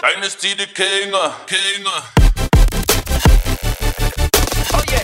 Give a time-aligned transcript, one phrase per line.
[0.00, 1.84] Dynasty the King, uh, King.
[4.90, 5.02] Yeah.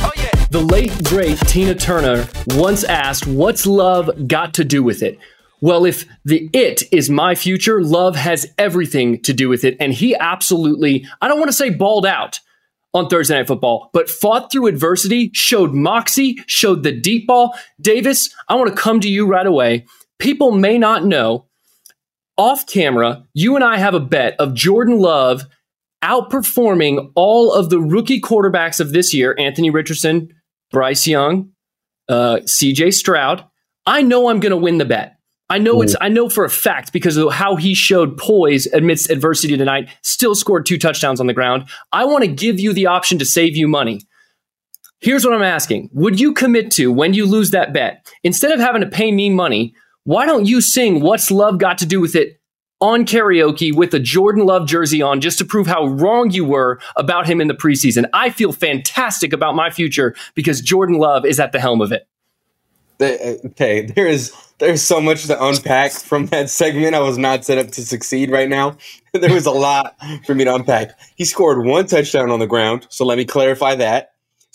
[0.00, 0.46] Oh yeah.
[0.50, 5.18] The late great Tina Turner once asked, "What's love got to do with it?"
[5.60, 9.76] Well, if the it is my future, love has everything to do with it.
[9.78, 12.40] And he absolutely, I don't want to say balled out
[12.94, 17.54] on Thursday Night Football, but fought through adversity, showed moxie, showed the deep ball.
[17.80, 19.86] Davis, I want to come to you right away.
[20.18, 21.46] People may not know
[22.36, 25.42] off camera, you and I have a bet of Jordan Love
[26.02, 30.34] outperforming all of the rookie quarterbacks of this year Anthony Richardson,
[30.70, 31.50] Bryce Young,
[32.08, 33.44] uh, CJ Stroud.
[33.86, 35.16] I know I'm going to win the bet.
[35.50, 39.10] I know it's I know for a fact because of how he showed poise amidst
[39.10, 41.68] adversity tonight, still scored two touchdowns on the ground.
[41.92, 44.00] I want to give you the option to save you money.
[45.00, 45.90] Here's what I'm asking.
[45.92, 48.06] Would you commit to when you lose that bet?
[48.24, 49.74] Instead of having to pay me money,
[50.04, 52.40] why don't you sing What's Love Got to Do with It
[52.80, 56.80] on karaoke with a Jordan Love jersey on just to prove how wrong you were
[56.96, 58.08] about him in the preseason?
[58.12, 62.08] I feel fantastic about my future because Jordan Love is at the helm of it.
[63.00, 66.94] Uh, okay, there is there's so much to unpack from that segment.
[66.94, 68.76] I was not set up to succeed right now.
[69.12, 70.98] there was a lot for me to unpack.
[71.16, 74.11] He scored one touchdown on the ground, so let me clarify that.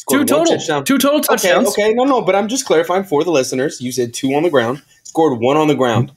[0.09, 1.69] Two total, two total touchdowns.
[1.69, 3.81] Okay, okay, no, no, but I'm just clarifying for the listeners.
[3.81, 6.13] You said two on the ground, scored one on the ground.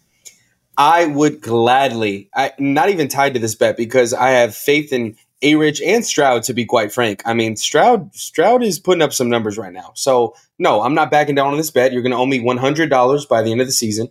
[0.76, 5.16] I would gladly, I not even tied to this bet because I have faith in
[5.42, 7.22] A Rich and Stroud to be quite frank.
[7.26, 9.92] I mean, Stroud Stroud is putting up some numbers right now.
[9.94, 11.92] So no, I'm not backing down on this bet.
[11.92, 14.08] You're going to owe me $100 by the end of the season.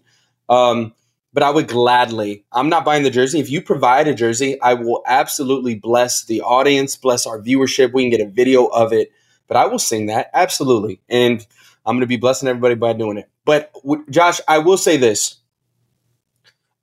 [0.49, 0.93] Um,
[1.33, 2.43] but I would gladly.
[2.51, 3.39] I'm not buying the jersey.
[3.39, 7.93] If you provide a jersey, I will absolutely bless the audience, bless our viewership.
[7.93, 9.11] We can get a video of it,
[9.49, 11.45] but I will sing that absolutely, and
[11.85, 13.29] I'm going to be blessing everybody by doing it.
[13.43, 13.73] But
[14.09, 15.35] Josh, I will say this: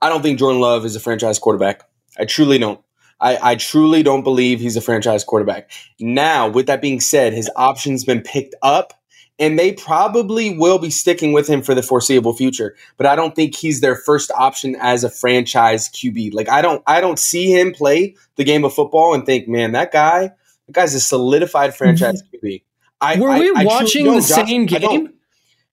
[0.03, 1.89] I don't think Jordan Love is a franchise quarterback.
[2.19, 2.81] I truly don't.
[3.19, 5.71] I, I truly don't believe he's a franchise quarterback.
[5.99, 8.93] Now, with that being said, his option's been picked up
[9.39, 12.75] and they probably will be sticking with him for the foreseeable future.
[12.97, 16.35] But I don't think he's their first option as a franchise QB.
[16.35, 19.73] Like I don't I don't see him play the game of football and think, man,
[19.73, 20.33] that guy,
[20.67, 22.63] that guy's a solidified franchise QB.
[23.01, 25.13] I, Were we I, watching the Josh, same game?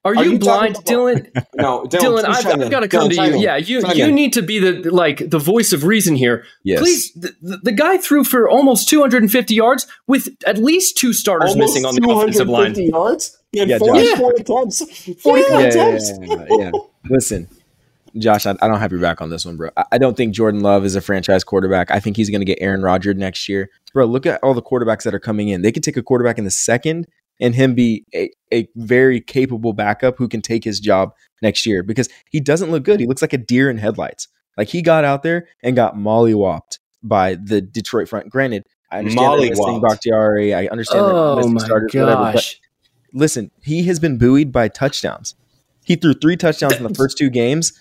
[0.06, 1.30] Are, Are you, you blind, Dylan?
[1.56, 2.24] no, Dylan.
[2.24, 3.44] Dylan I've, I've got to come Dylan, to you.
[3.44, 6.44] Yeah, you you need to be the like the voice of reason here.
[6.64, 6.82] Yes.
[6.82, 11.76] Please, the, the, guy threw for almost 250 yards with at least two starters almost
[11.76, 12.76] missing on the offensive line.
[12.76, 13.38] Yards?
[13.54, 14.18] He had Yeah, 40 Josh.
[14.18, 15.22] 40 attempts.
[15.22, 16.12] 40 yeah, yeah, attempts.
[16.20, 16.72] yeah, yeah, yeah.
[17.10, 17.48] Listen,
[18.18, 19.70] Josh, I, I don't have your back on this one, bro.
[19.76, 21.92] I, I don't think Jordan Love is a franchise quarterback.
[21.92, 24.06] I think he's going to get Aaron Rodgers next year, bro.
[24.06, 25.62] Look at all the quarterbacks that are coming in.
[25.62, 27.08] They could take a quarterback in the second
[27.40, 31.84] and him be a, a very capable backup who can take his job next year
[31.84, 33.00] because he doesn't look good.
[33.00, 34.28] He looks like a deer in headlights.
[34.58, 38.30] Like he got out there and got mollywopped by the Detroit front.
[38.30, 40.54] Granted, I understand missing Bakhtiari.
[40.54, 42.22] I understand Oh missing my starters, whatever.
[42.22, 42.62] But gosh!
[43.14, 45.36] listen, he has been buoyed by touchdowns.
[45.84, 47.74] He threw three touchdowns in the first two games.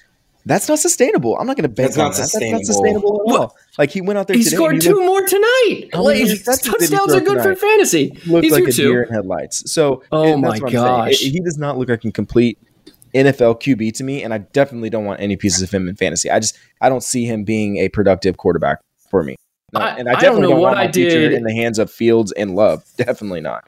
[0.44, 1.36] That's not sustainable.
[1.38, 2.18] I'm not going to bank That's on not that.
[2.18, 2.58] That's sustainable.
[2.58, 3.56] not sustainable at all.
[3.78, 4.56] Like he went out there He today.
[4.56, 5.90] scored and he two looked- more tonight.
[5.92, 7.58] How Like, many interceptions did he touchdowns are good for tonight?
[7.58, 8.18] fantasy.
[8.26, 8.82] looked These like are a two.
[8.90, 9.70] deer in headlights.
[9.72, 10.84] So Oh my that's what I'm saying.
[10.84, 11.18] gosh.
[11.18, 12.58] He does not look like a complete
[13.14, 16.30] NFL QB to me, and I definitely don't want any pieces of him in fantasy.
[16.30, 18.78] I just I don't see him being a productive quarterback
[19.10, 19.36] for me.
[19.74, 21.32] No, I- and I I don't definitely know don't, what want my I future did.
[21.34, 22.84] in the hands of Fields and Love.
[22.96, 23.64] Definitely not.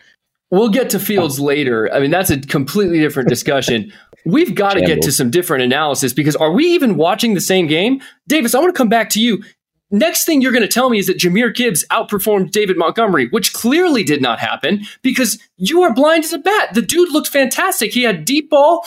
[0.51, 1.93] We'll get to Fields later.
[1.93, 3.93] I mean, that's a completely different discussion.
[4.25, 7.67] We've got to get to some different analysis because are we even watching the same
[7.67, 8.01] game?
[8.27, 9.43] Davis, I want to come back to you.
[9.91, 13.53] Next thing you're going to tell me is that Jahmyr Gibbs outperformed David Montgomery, which
[13.53, 16.75] clearly did not happen because you are blind as a bat.
[16.75, 17.93] The dude looked fantastic.
[17.93, 18.85] He had deep ball.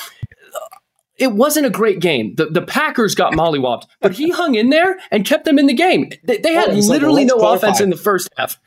[1.17, 2.35] It wasn't a great game.
[2.35, 5.73] The, the Packers got mollywopped, but he hung in there and kept them in the
[5.73, 6.11] game.
[6.23, 6.89] They, they had oh, a second.
[6.89, 7.67] literally Let's no clarify.
[7.67, 8.59] offense in the first half.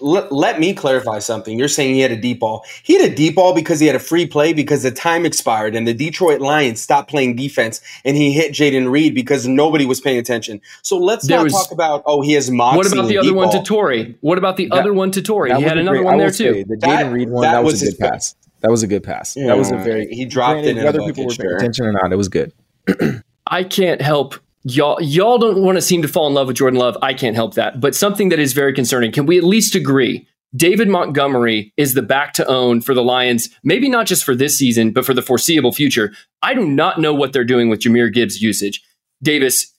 [0.00, 1.58] Let, let me clarify something.
[1.58, 2.64] You're saying he had a deep ball.
[2.82, 5.74] He had a deep ball because he had a free play because the time expired
[5.74, 10.00] and the Detroit Lions stopped playing defense and he hit Jayden Reed because nobody was
[10.00, 10.60] paying attention.
[10.82, 12.76] So let's There not was- talk about oh he has moxie.
[12.76, 14.16] What about and the other deep one to Tori?
[14.20, 15.50] What about the That- other one to Tori?
[15.50, 16.64] That He had another great- one there will say, too.
[16.68, 18.34] The That- Jayden Reed one, that that, was, was a good pass.
[18.62, 19.36] That was a good pass.
[19.36, 19.46] Yeah.
[19.48, 20.06] That was a very.
[20.10, 21.56] he dropped it granted, in a Whether bucket, people were paying sure.
[21.56, 22.52] attention or not, it was good.
[23.46, 24.34] I can't help
[24.66, 25.00] y'all.
[25.00, 26.98] Y'all don't want to seem to fall in love with Jordan Love.
[27.02, 27.80] I can't help that.
[27.80, 29.12] But something that is very concerning.
[29.12, 30.26] Can we at least agree?
[30.54, 34.56] David Montgomery is the back to own for the Lions, maybe not just for this
[34.56, 36.12] season, but for the foreseeable future.
[36.42, 38.82] I do not know what they're doing with Jahmyr Gibbs' usage.
[39.22, 39.72] Davis,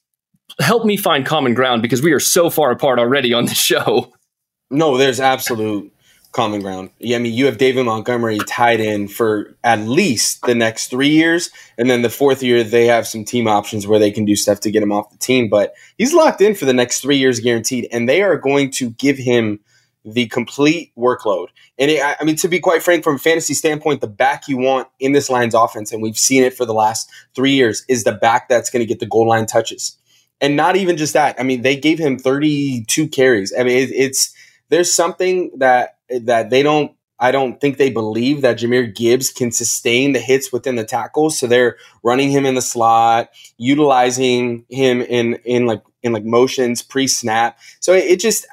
[0.59, 4.13] help me find common ground because we are so far apart already on the show.
[4.69, 5.91] No, there's absolute
[6.37, 6.91] common ground.
[6.99, 11.09] Yeah, I mean, you have David Montgomery tied in for at least the next three
[11.09, 11.49] years,
[11.79, 14.59] and then the fourth year they have some team options where they can do stuff
[14.59, 15.49] to get him off the team.
[15.49, 18.91] But he's locked in for the next three years, guaranteed, and they are going to
[18.91, 19.59] give him
[20.05, 21.47] the complete workload.
[21.79, 24.57] And it, I mean, to be quite frank, from a fantasy standpoint, the back you
[24.57, 28.03] want in this Lions offense, and we've seen it for the last three years, is
[28.03, 29.97] the back that's going to get the goal line touches.
[30.39, 31.35] And not even just that.
[31.39, 33.51] I mean, they gave him 32 carries.
[33.59, 34.35] I mean, it, it's
[34.69, 39.51] there's something that that they don't I don't think they believe that Jahmyr Gibbs can
[39.51, 41.39] sustain the hits within the tackles.
[41.39, 46.83] So they're running him in the slot, utilizing him in in like in like motions
[46.83, 47.57] pre-snap.
[47.79, 48.45] So it, it just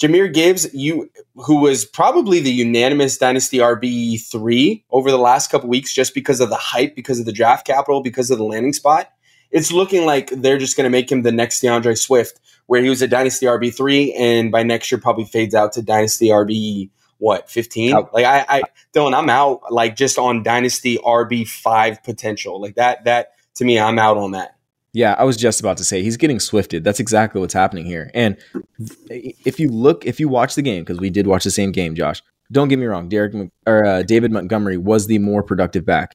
[0.00, 5.68] Jahmyr Gibbs, you who was probably the unanimous dynasty RB three over the last couple
[5.68, 8.74] weeks, just because of the hype, because of the draft capital, because of the landing
[8.74, 9.13] spot.
[9.50, 12.88] It's looking like they're just going to make him the next D'Andre Swift, where he
[12.88, 16.90] was a dynasty RB three, and by next year probably fades out to dynasty RB
[17.18, 17.92] what fifteen.
[18.12, 18.62] Like I, I,
[18.92, 19.72] Dylan, I'm out.
[19.72, 22.60] Like just on dynasty RB five potential.
[22.60, 23.04] Like that.
[23.04, 24.56] That to me, I'm out on that.
[24.92, 26.84] Yeah, I was just about to say he's getting swifted.
[26.84, 28.12] That's exactly what's happening here.
[28.14, 28.36] And
[29.08, 31.96] if you look, if you watch the game, because we did watch the same game,
[31.96, 32.22] Josh.
[32.52, 33.34] Don't get me wrong, Derek
[33.66, 36.14] or uh, David Montgomery was the more productive back.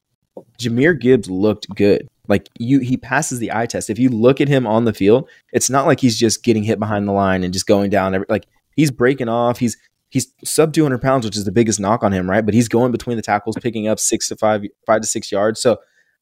[0.58, 2.08] Jahmyr Gibbs looked good.
[2.30, 3.90] Like you, he passes the eye test.
[3.90, 6.78] If you look at him on the field, it's not like he's just getting hit
[6.78, 8.14] behind the line and just going down.
[8.14, 8.46] Every, like
[8.76, 9.58] he's breaking off.
[9.58, 9.76] He's
[10.08, 12.44] he's sub 200 pounds, which is the biggest knock on him, right?
[12.44, 15.60] But he's going between the tackles, picking up six to five, five to six yards.
[15.60, 15.78] So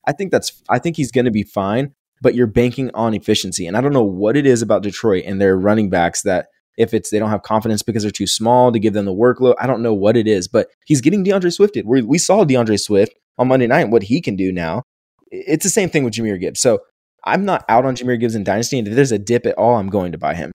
[0.07, 3.67] I think that's I think he's going to be fine but you're banking on efficiency.
[3.67, 6.95] And I don't know what it is about Detroit and their running backs that if
[6.95, 9.55] it's they don't have confidence because they're too small to give them the workload.
[9.59, 11.87] I don't know what it is, but he's getting D'Andre Swifted.
[11.87, 14.83] We, we saw D'Andre Swift on Monday night, what he can do now.
[15.31, 16.61] It's the same thing with Jahmyr Gibbs.
[16.61, 16.81] So
[17.25, 18.79] I'm not out on Jahmyr Gibbs in Dynasty.
[18.79, 20.53] And if there's a dip at all, I'm going to buy him.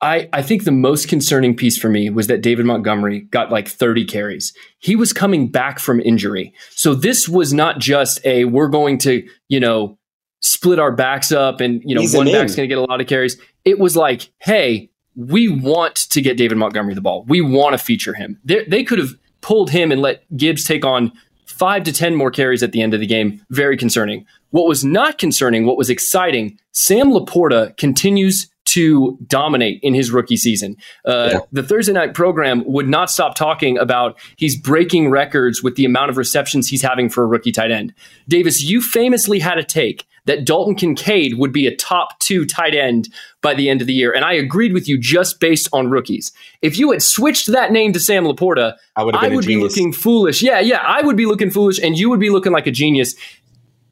[0.00, 3.66] I, I think the most concerning piece for me was that David Montgomery got like
[3.66, 4.52] 30 carries.
[4.78, 6.54] He was coming back from injury.
[6.70, 9.98] So this was not just a we're going to, you know,
[10.40, 13.00] split our backs up and, you know, Ease one back's going to get a lot
[13.00, 13.40] of carries.
[13.64, 17.24] It was like, hey, we want to get David Montgomery the ball.
[17.26, 18.38] We want to feature him.
[18.44, 21.12] They, they could have pulled him and let Gibbs take on
[21.58, 23.44] five to 10 more carries at the end of the game.
[23.50, 24.24] Very concerning.
[24.50, 30.36] What was not concerning, what was exciting, Sam Laporta continues to dominate in his rookie
[30.36, 30.76] season.
[31.04, 31.38] Uh, Yeah.
[31.52, 36.10] The Thursday night program would not stop talking about he's breaking records with the amount
[36.10, 37.94] of receptions he's having for a rookie tight end.
[38.28, 42.74] Davis, you famously had a take that Dalton Kincaid would be a top two tight
[42.74, 43.08] end
[43.40, 44.12] by the end of the year.
[44.12, 46.32] And I agreed with you just based on rookies.
[46.60, 50.42] If you had switched that name to Sam Laporta, I I would be looking foolish.
[50.42, 53.14] Yeah, yeah, I would be looking foolish, and you would be looking like a genius.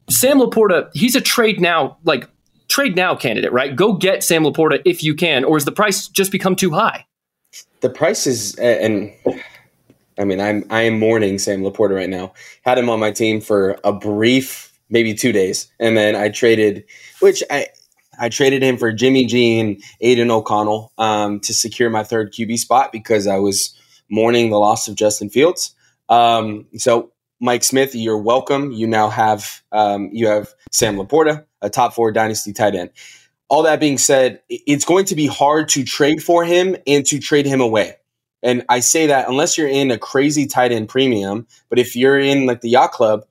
[0.09, 2.29] Sam Laporta, he's a trade now, like
[2.67, 3.75] trade now candidate, right?
[3.75, 7.05] Go get Sam Laporta if you can, or has the price just become too high?
[7.81, 9.13] the price is and
[10.17, 12.33] I mean I'm I am mourning Sam Laporta right now.
[12.63, 16.83] Had him on my team for a brief maybe two days, and then I traded,
[17.19, 17.67] which I
[18.19, 22.57] I traded him for Jimmy G and Aidan O'Connell um, to secure my third QB
[22.57, 23.75] spot because I was
[24.09, 25.75] mourning the loss of Justin Fields.
[26.09, 28.71] Um, so Mike Smith, you're welcome.
[28.71, 32.89] You now have um, you have Sam Laporta, a top four dynasty tight end
[33.49, 37.19] all that being said, it's going to be hard to trade for him and to
[37.19, 37.95] trade him away.
[38.43, 42.19] And I say that unless you're in a crazy tight end premium, but if you're
[42.19, 43.25] in like the yacht club,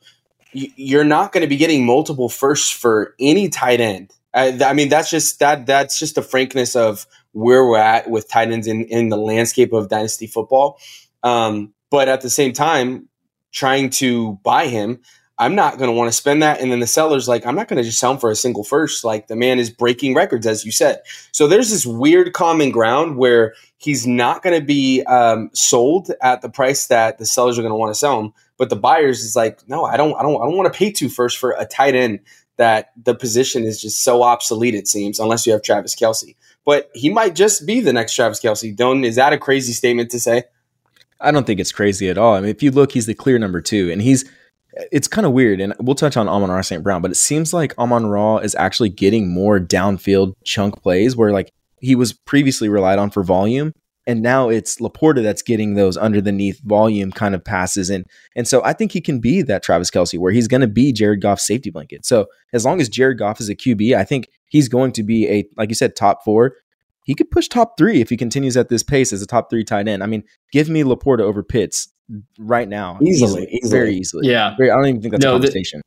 [0.53, 4.13] you're not going to be getting multiple firsts for any tight end.
[4.35, 8.51] I, mean, that's just that that's just the frankness of where we're at with tight
[8.51, 10.79] ends in, in the landscape of dynasty football.
[11.23, 13.09] Um, but at the same time,
[13.53, 15.01] trying to buy him,
[15.39, 16.61] I'm not going to want to spend that.
[16.61, 18.65] And then the seller's like, I'm not going to just sell him for a single
[18.65, 19.05] first.
[19.05, 21.01] Like the man is breaking records, as you said.
[21.33, 26.41] So there's this weird common ground where he's not going to be um, sold at
[26.41, 28.33] the price that the sellers are going to want to sell him.
[28.57, 30.91] But the buyers is like, no, I don't, I don't, I don't want to pay
[30.91, 32.21] two first for a tight end
[32.57, 34.75] that the position is just so obsolete.
[34.75, 36.35] It seems unless you have Travis Kelce.
[36.65, 38.75] but he might just be the next Travis Kelce.
[38.75, 40.45] Don't is that a crazy statement to say?
[41.21, 42.35] I don't think it's crazy at all.
[42.35, 44.25] I mean, if you look, he's the clear number two, and he's
[44.93, 45.61] it's kind of weird.
[45.61, 46.83] And we'll touch on Amon Ra St.
[46.83, 51.33] Brown, but it seems like Amon Ra is actually getting more downfield chunk plays where
[51.33, 53.73] like he was previously relied on for volume.
[54.09, 57.91] And now it's Laporta that's getting those underneath volume kind of passes.
[57.91, 58.05] And
[58.37, 60.93] and so I think he can be that Travis Kelce where he's going to be
[60.93, 62.07] Jared Goff's safety blanket.
[62.07, 65.29] So as long as Jared Goff is a QB, I think he's going to be
[65.29, 66.55] a, like you said, top four
[67.07, 69.65] he could push top three if he continues at this pace as a top three
[69.65, 70.03] tight end.
[70.03, 71.89] I mean, give me Laporta over Pitts
[72.39, 73.71] right now, easily, easily.
[73.71, 74.29] very easily.
[74.29, 75.83] Yeah, very, I don't even think that's no, a conversation.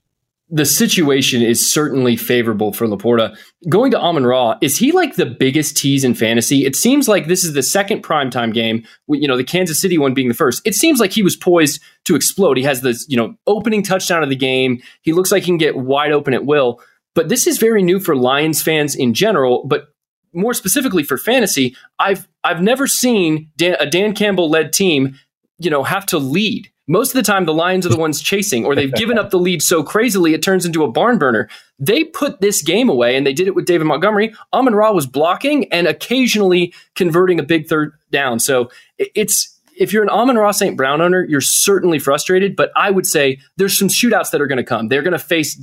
[0.50, 3.38] The, the, situation is certainly favorable for Laporta.
[3.70, 6.66] Going to Amon Ra, is he like the biggest tease in fantasy?
[6.66, 8.86] It seems like this is the second primetime game.
[9.08, 10.62] You know, the Kansas City one being the first.
[10.66, 12.58] It seems like he was poised to explode.
[12.58, 14.82] He has this, you know, opening touchdown of the game.
[15.02, 16.82] He looks like he can get wide open at will.
[17.16, 19.66] But this is very new for Lions fans in general.
[19.68, 19.88] But
[20.34, 25.20] more specifically for fantasy, I've I've never seen Dan, a Dan Campbell led team,
[25.60, 26.70] you know, have to lead.
[26.88, 29.38] Most of the time, the Lions are the ones chasing, or they've given up the
[29.38, 31.48] lead so crazily it turns into a barn burner.
[31.78, 34.34] They put this game away, and they did it with David Montgomery.
[34.54, 38.40] Amon Ra was blocking and occasionally converting a big third down.
[38.40, 40.76] So it's if you're an Amon Ra St.
[40.76, 42.56] Brown owner, you're certainly frustrated.
[42.56, 44.88] But I would say there's some shootouts that are going to come.
[44.88, 45.60] They're going to face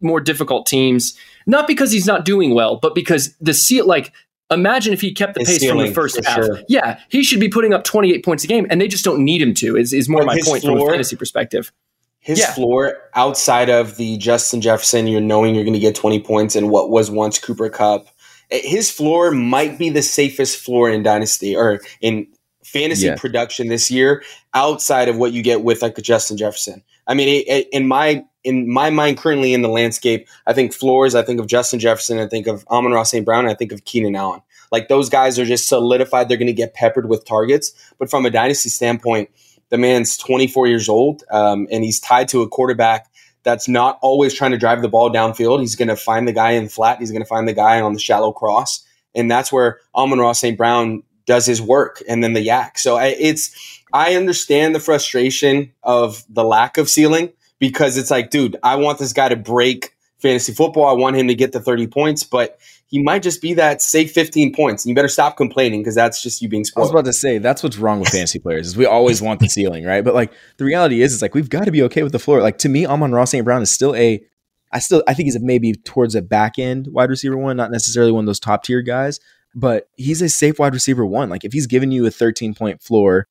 [0.00, 1.16] more difficult teams.
[1.46, 4.12] Not because he's not doing well, but because the seal, like,
[4.50, 6.36] imagine if he kept the His pace from the first half.
[6.36, 6.60] Sure.
[6.68, 9.40] Yeah, he should be putting up 28 points a game, and they just don't need
[9.40, 9.76] him to.
[9.76, 11.72] Is is more my point floor, from a fantasy perspective.
[12.20, 12.52] His yeah.
[12.52, 16.68] floor outside of the Justin Jefferson, you're knowing you're going to get 20 points, and
[16.70, 18.08] what was once Cooper Kupp.
[18.50, 22.26] Eh, his floor might be the safest floor in Dynasty or in
[22.62, 23.16] fantasy yeah.
[23.16, 24.22] production this year
[24.54, 26.82] outside of what you get with like a Justin Jefferson.
[27.06, 30.72] I mean, it, it, in my in my mind, currently in the landscape, I think
[30.72, 31.14] floors.
[31.14, 32.18] I think of Justin Jefferson.
[32.18, 33.24] I think of Amon Ra St.
[33.24, 33.46] Brown.
[33.46, 34.40] I think of Keenan Allen.
[34.72, 36.28] Like those guys are just solidified.
[36.28, 37.72] They're going to get peppered with targets.
[37.98, 39.30] But from a dynasty standpoint,
[39.68, 43.10] the man's 24 years old, um, and he's tied to a quarterback
[43.42, 45.60] that's not always trying to drive the ball downfield.
[45.60, 46.98] He's going to find the guy in flat.
[46.98, 50.32] He's going to find the guy on the shallow cross, and that's where Amon Ra
[50.32, 50.58] St.
[50.58, 52.02] Brown does his work.
[52.08, 52.78] And then the YAC.
[52.78, 58.30] So I, it's I understand the frustration of the lack of ceiling because it's like,
[58.30, 60.86] dude, I want this guy to break fantasy football.
[60.86, 64.12] I want him to get the 30 points, but he might just be that safe
[64.12, 64.84] 15 points.
[64.84, 66.82] And you better stop complaining because that's just you being spoiled.
[66.82, 69.38] I was about to say that's what's wrong with fantasy players is we always want
[69.40, 70.02] the ceiling, right?
[70.02, 72.42] But like the reality is, it's like we've got to be okay with the floor.
[72.42, 73.44] Like to me, Amon Ra St.
[73.44, 74.20] Brown is still a
[74.72, 78.12] I still I think he's maybe towards a back end wide receiver one, not necessarily
[78.12, 79.20] one of those top tier guys,
[79.54, 81.28] but he's a safe wide receiver one.
[81.28, 83.28] Like if he's giving you a 13 point floor,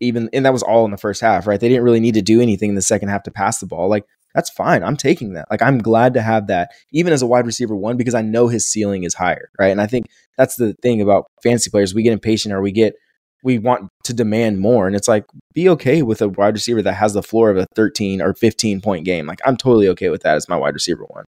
[0.00, 1.60] even and that was all in the first half, right?
[1.60, 3.88] They didn't really need to do anything in the second half to pass the ball.
[3.88, 4.82] Like that's fine.
[4.82, 5.48] I'm taking that.
[5.50, 8.48] Like I'm glad to have that, even as a wide receiver one, because I know
[8.48, 9.68] his ceiling is higher, right?
[9.68, 10.06] And I think
[10.36, 11.94] that's the thing about fantasy players.
[11.94, 12.94] We get impatient or we get
[13.42, 14.86] we want to demand more.
[14.86, 17.66] And it's like, be okay with a wide receiver that has the floor of a
[17.74, 19.26] 13 or 15 point game.
[19.26, 21.24] Like I'm totally okay with that as my wide receiver one.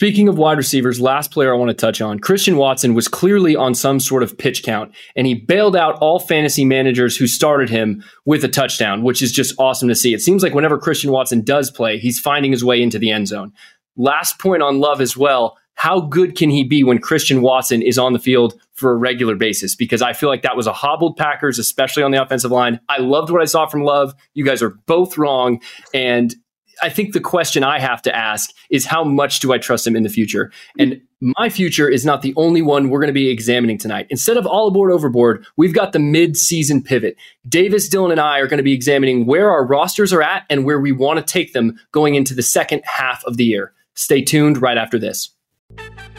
[0.00, 3.54] Speaking of wide receivers, last player I want to touch on Christian Watson was clearly
[3.54, 7.68] on some sort of pitch count, and he bailed out all fantasy managers who started
[7.68, 10.14] him with a touchdown, which is just awesome to see.
[10.14, 13.28] It seems like whenever Christian Watson does play, he's finding his way into the end
[13.28, 13.52] zone.
[13.94, 15.58] Last point on Love as well.
[15.74, 19.36] How good can he be when Christian Watson is on the field for a regular
[19.36, 19.76] basis?
[19.76, 22.80] Because I feel like that was a hobbled Packers, especially on the offensive line.
[22.88, 24.14] I loved what I saw from Love.
[24.32, 25.60] You guys are both wrong.
[25.92, 26.34] And
[26.82, 29.96] I think the question I have to ask is how much do I trust him
[29.96, 30.50] in the future?
[30.78, 34.06] And my future is not the only one we're going to be examining tonight.
[34.08, 37.16] Instead of all aboard overboard, we've got the mid-season pivot.
[37.46, 40.64] Davis, Dylan, and I are going to be examining where our rosters are at and
[40.64, 43.72] where we want to take them going into the second half of the year.
[43.94, 45.30] Stay tuned right after this.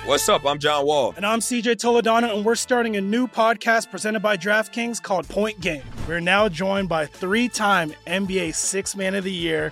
[0.06, 0.46] What's up?
[0.46, 1.14] I'm John Wall.
[1.16, 5.62] And I'm CJ Toledano, and we're starting a new podcast presented by DraftKings called Point
[5.62, 5.84] Game.
[6.08, 9.72] We're now joined by three time NBA Six Man of the Year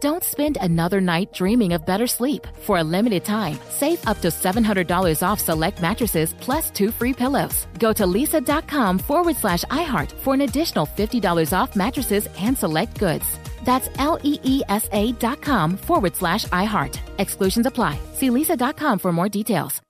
[0.00, 2.46] Don't spend another night dreaming of better sleep.
[2.60, 7.66] For a limited time, save up to $700 off select mattresses plus two free pillows.
[7.78, 13.24] Go to leesa.com forward slash iHeart for an additional $50 off mattresses and select goods.
[13.64, 16.98] That's L E E S A dot com forward slash iHeart.
[17.18, 17.98] Exclusions apply.
[18.14, 19.82] See leesa.com for more details.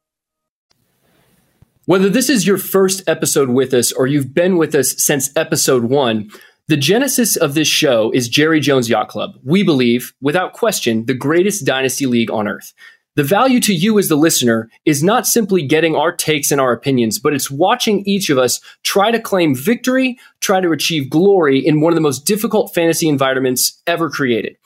[1.84, 5.84] Whether this is your first episode with us or you've been with us since episode
[5.84, 6.32] one,
[6.68, 9.38] the genesis of this show is Jerry Jones Yacht Club.
[9.44, 12.72] We believe, without question, the greatest dynasty league on earth.
[13.14, 16.72] The value to you as the listener is not simply getting our takes and our
[16.72, 21.58] opinions, but it's watching each of us try to claim victory, try to achieve glory
[21.58, 24.56] in one of the most difficult fantasy environments ever created.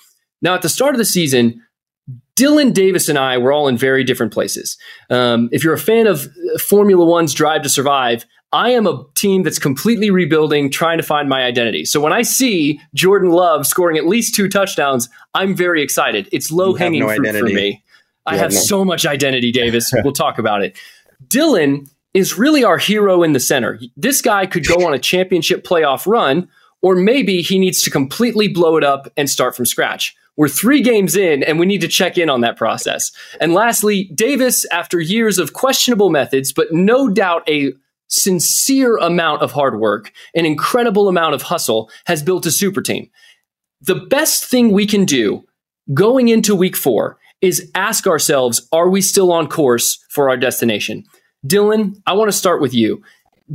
[0.43, 1.63] Now, at the start of the season,
[2.35, 4.79] Dylan Davis and I were all in very different places.
[5.11, 6.27] Um, if you're a fan of
[6.59, 11.29] Formula One's Drive to Survive, I am a team that's completely rebuilding, trying to find
[11.29, 11.85] my identity.
[11.85, 16.29] So when I see Jordan Love scoring at least two touchdowns, I'm very excited.
[16.33, 17.55] It's low hanging no fruit for identity.
[17.55, 17.85] me.
[18.27, 19.93] I You have have no- so much identity, Davis.
[20.05, 20.77] we'll talk about it.
[21.29, 23.79] Dylan is really our hero in the center.
[23.97, 26.49] This guy could go on a championship playoff run,
[26.83, 30.17] or maybe he needs to completely blow it up and start from scratch.
[30.37, 33.13] We're three games in, and we need to check in on that process.
[33.41, 37.73] And lastly, Davis, after years of questionable methods, but no doubt a
[38.11, 43.09] sincere amount of hard work, an incredible amount of hustle, has built a super team.
[43.81, 45.45] The best thing we can do
[45.95, 51.05] going into week four is ask ourselves, are we still on course for our destination?
[51.47, 53.03] Dylan, I want to start with you.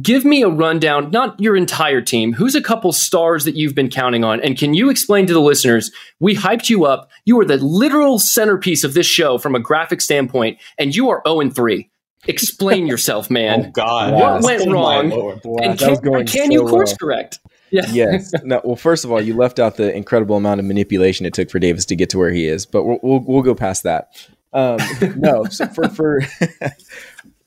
[0.01, 2.33] Give me a rundown, not your entire team.
[2.33, 4.41] Who's a couple stars that you've been counting on?
[4.41, 7.09] And can you explain to the listeners, we hyped you up.
[7.23, 11.21] You are the literal centerpiece of this show from a graphic standpoint, and you are
[11.25, 11.89] 0 3.
[12.27, 13.65] Explain yourself, man.
[13.67, 14.13] Oh, God.
[14.13, 14.39] What Wow.
[14.41, 15.09] went wrong?
[15.09, 15.39] Lord.
[15.63, 16.97] And can, can so you course well.
[16.99, 17.39] correct?
[17.71, 17.85] Yeah.
[17.91, 18.31] yes.
[18.43, 21.49] No, well, first of all, you left out the incredible amount of manipulation it took
[21.49, 24.11] for Davis to get to where he is, but we'll we'll, we'll go past that.
[24.53, 24.77] Um,
[25.17, 26.21] no, so for for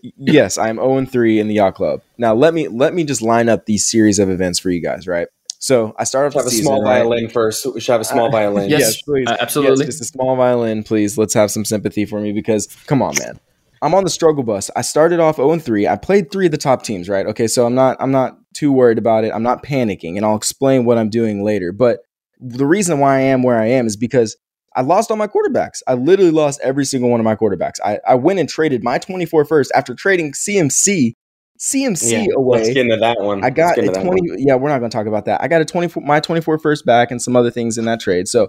[0.03, 2.03] yes, I'm 0 3 in the yacht club.
[2.19, 5.07] Now let me let me just line up these series of events for you guys,
[5.07, 5.29] right?
[5.61, 6.99] So I start off Have a season, small right?
[6.99, 7.65] violin first.
[7.73, 8.71] We should have a small Uh, violin.
[8.71, 9.01] Yes.
[9.03, 9.87] please, Uh, absolutely.
[9.87, 11.17] Yes, just a small violin, please.
[11.17, 13.41] Let's have some sympathy for me because come on, man.
[13.83, 14.71] I'm on the struggle bus.
[14.77, 15.87] I started off 0 3.
[15.87, 17.27] I played three of the top teams, right?
[17.27, 19.33] Okay, so I'm not I'm not too worried about it.
[19.33, 21.73] I'm not panicking, and I'll explain what I'm doing later.
[21.73, 22.01] But
[22.41, 24.37] the reason why I am where I am is because
[24.75, 25.83] I lost all my quarterbacks.
[25.87, 27.81] I literally lost every single one of my quarterbacks.
[27.85, 31.15] I, I went and traded my 24 first after trading CMC,
[31.59, 32.59] CMC Yeah, away.
[32.59, 33.43] Let's get into that one.
[33.43, 34.07] I got a 20.
[34.09, 34.19] one.
[34.39, 35.43] Yeah, we're not going to talk about that.
[35.43, 38.29] I got a 24, my 24 first back and some other things in that trade.
[38.29, 38.49] So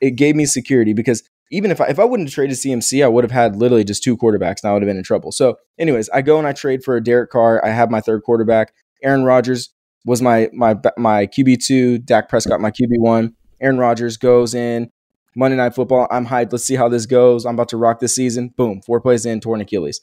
[0.00, 3.08] it gave me security because even if I, if I wouldn't have traded CMC, I
[3.08, 5.32] would have had literally just two quarterbacks and I would have been in trouble.
[5.32, 7.64] So, anyways, I go and I trade for a Derek Carr.
[7.64, 8.72] I have my third quarterback.
[9.02, 9.70] Aaron Rodgers
[10.04, 11.98] was my my my QB two.
[11.98, 13.34] Dak Prescott my QB one.
[13.60, 14.90] Aaron Rodgers goes in
[15.36, 16.06] Monday Night Football.
[16.10, 16.52] I'm hyped.
[16.52, 17.44] Let's see how this goes.
[17.44, 18.54] I'm about to rock this season.
[18.56, 20.00] Boom, four plays in, torn Achilles.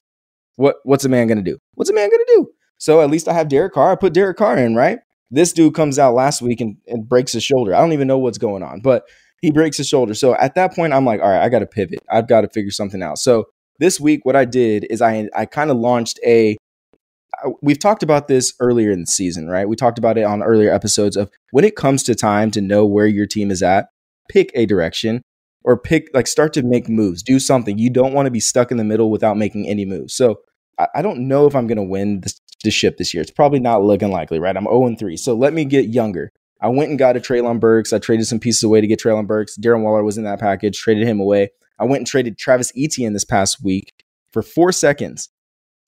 [0.56, 1.58] What what's a man gonna do?
[1.76, 2.50] What's a man gonna do?
[2.78, 3.92] So at least I have Derek Carr.
[3.92, 5.00] I put Derek Carr in, right?
[5.32, 7.74] This dude comes out last week and, and breaks his shoulder.
[7.74, 9.04] I don't even know what's going on, but
[9.42, 10.14] he breaks his shoulder.
[10.14, 12.00] So at that point, I'm like, all right, I got to pivot.
[12.12, 13.18] I've got to figure something out.
[13.20, 13.46] So
[13.80, 16.58] this week, what I did is I I kind of launched a.
[17.44, 19.68] Uh, we've talked about this earlier in the season, right?
[19.68, 22.86] We talked about it on earlier episodes of when it comes to time to know
[22.86, 23.90] where your team is at,
[24.30, 25.22] pick a direction
[25.64, 27.78] or pick like start to make moves, do something.
[27.78, 30.16] You don't want to be stuck in the middle without making any moves.
[30.16, 30.40] So
[30.96, 33.22] I, don't know if I'm going to win this, this ship this year.
[33.22, 34.56] It's probably not looking likely, right?
[34.56, 35.18] I'm 0 3.
[35.18, 36.32] So let me get younger.
[36.62, 37.94] I went and got a Treylon Burks.
[37.94, 39.58] I traded some pieces away to get Treylon Burks.
[39.58, 41.50] Darren Waller was in that package, traded him away.
[41.80, 43.94] I went and traded Travis Etienne this past week
[44.32, 45.30] for four seconds.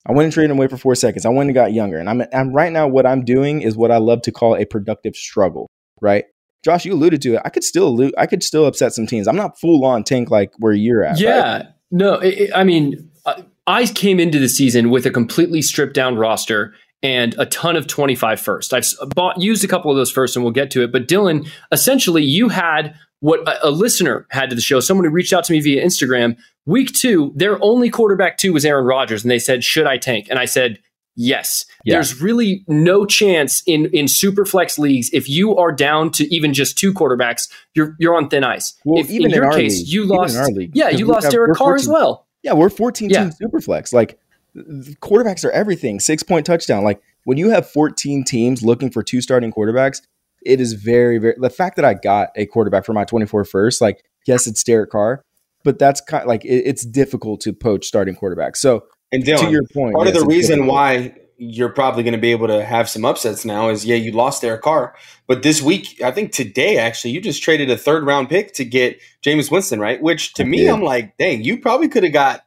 [0.05, 1.25] I went and traded him away for four seconds.
[1.25, 1.97] I went and got younger.
[1.97, 4.65] And I'm, I'm right now, what I'm doing is what I love to call a
[4.65, 5.69] productive struggle,
[6.01, 6.25] right?
[6.63, 7.41] Josh, you alluded to it.
[7.45, 9.27] I could still lo- I could still upset some teams.
[9.27, 11.19] I'm not full on tank like where you're at.
[11.19, 11.57] Yeah.
[11.57, 11.65] right?
[11.91, 16.17] No, it, I mean, uh, I came into the season with a completely stripped down
[16.17, 18.73] roster and a ton of 25 first.
[18.73, 18.85] I've
[19.15, 20.91] bought used a couple of those first and we'll get to it.
[20.91, 24.79] But Dylan, essentially you had what a, a, listener had to the show.
[24.79, 26.37] Someone who reached out to me via Instagram.
[26.65, 30.27] Week two, their only quarterback two was Aaron Rodgers, and they said, "Should I tank?"
[30.29, 30.79] And I said,
[31.15, 31.95] "Yes." Yeah.
[31.95, 36.53] There's really no chance in in super flex leagues if you are down to even
[36.53, 38.75] just two quarterbacks, you're you're on thin ice.
[38.85, 40.37] Well, if, even in your in case, league, you lost.
[40.53, 42.27] League, yeah, you lost Derek Carr 14, as well.
[42.43, 43.23] Yeah, we're 14 Yeah.
[43.23, 43.91] team super flex.
[43.91, 44.19] Like
[44.55, 45.99] quarterbacks are everything.
[45.99, 46.83] Six point touchdown.
[46.83, 50.01] Like when you have 14 teams looking for two starting quarterbacks,
[50.45, 53.81] it is very, very the fact that I got a quarterback for my 24 first,
[53.81, 55.23] like, yes, it's Derek Carr,
[55.63, 58.57] but that's kind of like it, it's difficult to poach starting quarterbacks.
[58.57, 60.73] So And Dylan, to your point, part yes, of the reason difficult.
[60.73, 64.11] why you're probably going to be able to have some upsets now is yeah, you
[64.11, 64.95] lost Derek Carr,
[65.27, 68.65] but this week, I think today actually, you just traded a third round pick to
[68.65, 70.01] get Jameis Winston, right?
[70.01, 70.69] Which to I me, did.
[70.69, 72.41] I'm like, dang, you probably could have got.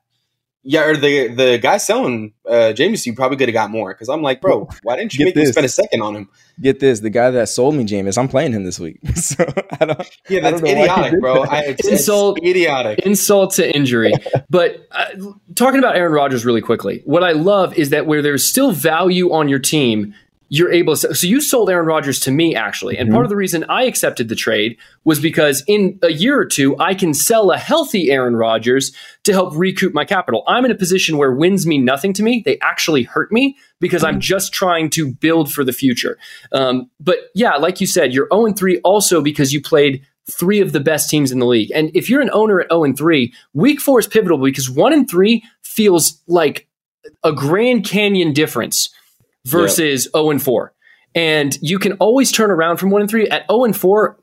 [0.65, 4.09] Yeah, or the the guy selling uh, Jameis, you probably could have got more because
[4.09, 6.29] I'm like, bro, why didn't you Get make me spend a second on him?
[6.61, 9.01] Get this, the guy that sold me Jameis, I'm playing him this week.
[9.17, 9.45] so
[9.81, 10.19] I don't.
[10.29, 11.43] Yeah, I that's don't know idiotic, bro.
[11.43, 11.53] that.
[11.53, 12.99] I, it's, Insult- it's idiotic.
[13.01, 14.13] insult to injury.
[14.51, 15.07] but uh,
[15.57, 19.33] talking about Aaron Rodgers really quickly, what I love is that where there's still value
[19.33, 20.15] on your team,
[20.55, 21.15] you're able to.
[21.15, 24.29] So you sold Aaron Rodgers to me actually, and part of the reason I accepted
[24.29, 28.37] the trade was because in a year or two I can sell a healthy Aaron
[28.37, 30.45] Rodgers to help recoup my capital.
[30.47, 34.05] I'm in a position where wins mean nothing to me; they actually hurt me because
[34.05, 36.19] I'm just trying to build for the future.
[36.53, 40.73] Um, but yeah, like you said, you're 0 3 also because you played three of
[40.73, 41.73] the best teams in the league.
[41.75, 44.93] And if you're an owner at 0 and 3, week four is pivotal because 1
[44.93, 46.69] and 3 feels like
[47.25, 48.91] a Grand Canyon difference
[49.47, 50.73] versus 0 and 4.
[51.15, 54.19] And you can always turn around from 1 and 3 at 0 and 4.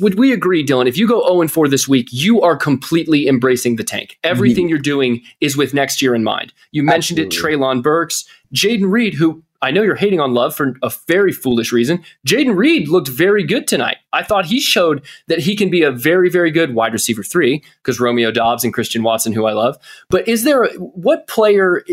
[0.00, 0.86] Would we agree, Dylan?
[0.86, 4.18] If you go 0 and 4 this week, you are completely embracing the tank.
[4.22, 4.70] Everything mm-hmm.
[4.70, 6.52] you're doing is with next year in mind.
[6.72, 10.74] You mentioned it, Treylon Burks, Jayden Reed, who I know you're hating on Love for
[10.82, 12.04] a very foolish reason.
[12.26, 13.98] Jayden Reed looked very good tonight.
[14.12, 17.62] I thought he showed that he can be a very, very good wide receiver three
[17.76, 19.78] because Romeo Doubs and Christian Watson, who I love.
[20.10, 21.84] But is there a, what player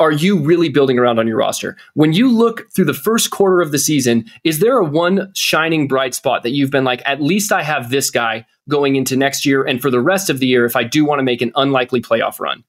[0.00, 1.76] are you really building around on your roster?
[1.92, 5.86] When you look through the first quarter of the season, is there a one shining
[5.86, 9.44] bright spot that you've been like, at least I have this guy going into next
[9.44, 11.52] year and for the rest of the year if I do want to make an
[11.54, 12.64] unlikely playoff run?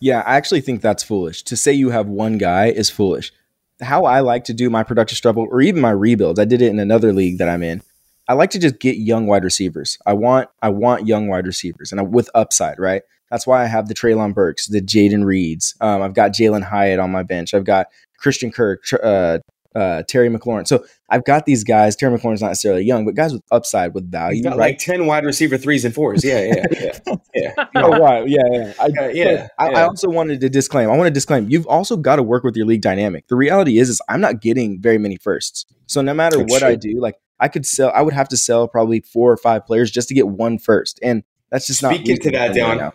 [0.00, 1.42] Yeah, I actually think that's foolish.
[1.44, 3.32] To say you have one guy is foolish.
[3.80, 6.68] How I like to do my productive struggle or even my rebuilds, I did it
[6.68, 7.80] in another league that I'm in.
[8.28, 9.98] I like to just get young wide receivers.
[10.04, 13.02] I want I want young wide receivers and I, with upside, right?
[13.30, 15.74] That's why I have the Treylon Burks, the Jayden Reeds.
[15.80, 17.54] Um, I've got Jalin Hyatt on my bench.
[17.54, 19.38] I've got Christian Kirk, uh,
[19.76, 20.66] uh, Terry McLaurin.
[20.66, 21.94] So I've got these guys.
[21.96, 24.58] Terry McLaurin's not necessarily young, but guys with upside, with value, You got right?
[24.58, 26.24] like ten wide receiver threes and fours.
[26.24, 27.64] Yeah, yeah, yeah, yeah.
[27.76, 28.26] oh, right.
[28.26, 28.72] Yeah, yeah.
[28.80, 29.78] I, Uh, yeah, I, yeah.
[29.78, 30.88] I also wanted to disclaim.
[30.88, 31.50] I want to disclaim.
[31.50, 33.28] You've also got to work with your league dynamic.
[33.28, 35.66] The reality is, is I'm not getting very many firsts.
[35.86, 37.92] So no matter That's what I do, like I could sell.
[37.94, 40.98] I would have to sell probably four or five players just to get one first,
[41.02, 42.92] and that's just not Speaking to that, reasonable right.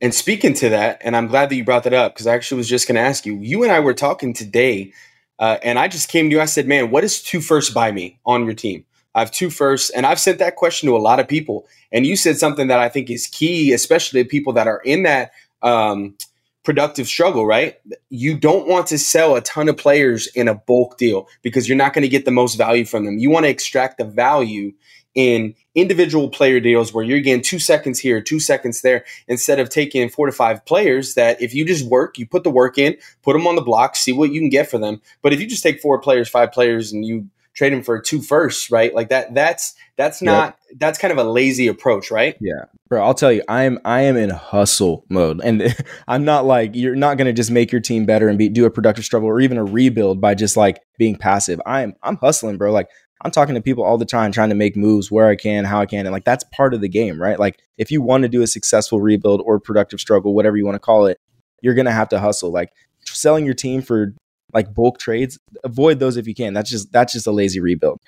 [0.00, 2.58] And speaking to that, and I'm glad that you brought that up because I actually
[2.58, 3.36] was just going to ask you.
[3.36, 4.92] You and I were talking today,
[5.38, 6.40] uh, and I just came to you.
[6.40, 8.84] I said, "Man, what is two first by me on your team?"
[9.14, 11.66] I have two firsts, and I've sent that question to a lot of people.
[11.92, 15.32] And you said something that I think is key, especially people that are in that
[15.62, 16.16] um,
[16.62, 17.44] productive struggle.
[17.44, 17.76] Right?
[18.08, 21.76] You don't want to sell a ton of players in a bulk deal because you're
[21.76, 23.18] not going to get the most value from them.
[23.18, 24.72] You want to extract the value
[25.14, 29.68] in individual player deals where you're getting two seconds here, two seconds there, instead of
[29.68, 32.96] taking four to five players that if you just work, you put the work in,
[33.22, 35.00] put them on the block, see what you can get for them.
[35.22, 38.22] But if you just take four players, five players, and you trade them for two
[38.22, 38.94] firsts, right?
[38.94, 39.34] Like that.
[39.34, 42.36] That's that's not that's kind of a lazy approach, right?
[42.40, 43.02] Yeah, bro.
[43.04, 45.74] I'll tell you, I am I am in hustle mode, and
[46.08, 48.70] I'm not like you're not gonna just make your team better and be do a
[48.70, 51.60] productive struggle or even a rebuild by just like being passive.
[51.66, 52.72] I'm I'm hustling, bro.
[52.72, 52.88] Like
[53.22, 55.80] I'm talking to people all the time, trying to make moves where I can, how
[55.80, 57.38] I can, and like that's part of the game, right?
[57.38, 60.76] Like if you want to do a successful rebuild or productive struggle, whatever you want
[60.76, 61.18] to call it,
[61.60, 62.50] you're gonna have to hustle.
[62.50, 62.72] Like
[63.04, 64.14] selling your team for
[64.54, 66.54] like bulk trades, avoid those if you can.
[66.54, 68.00] That's just that's just a lazy rebuild.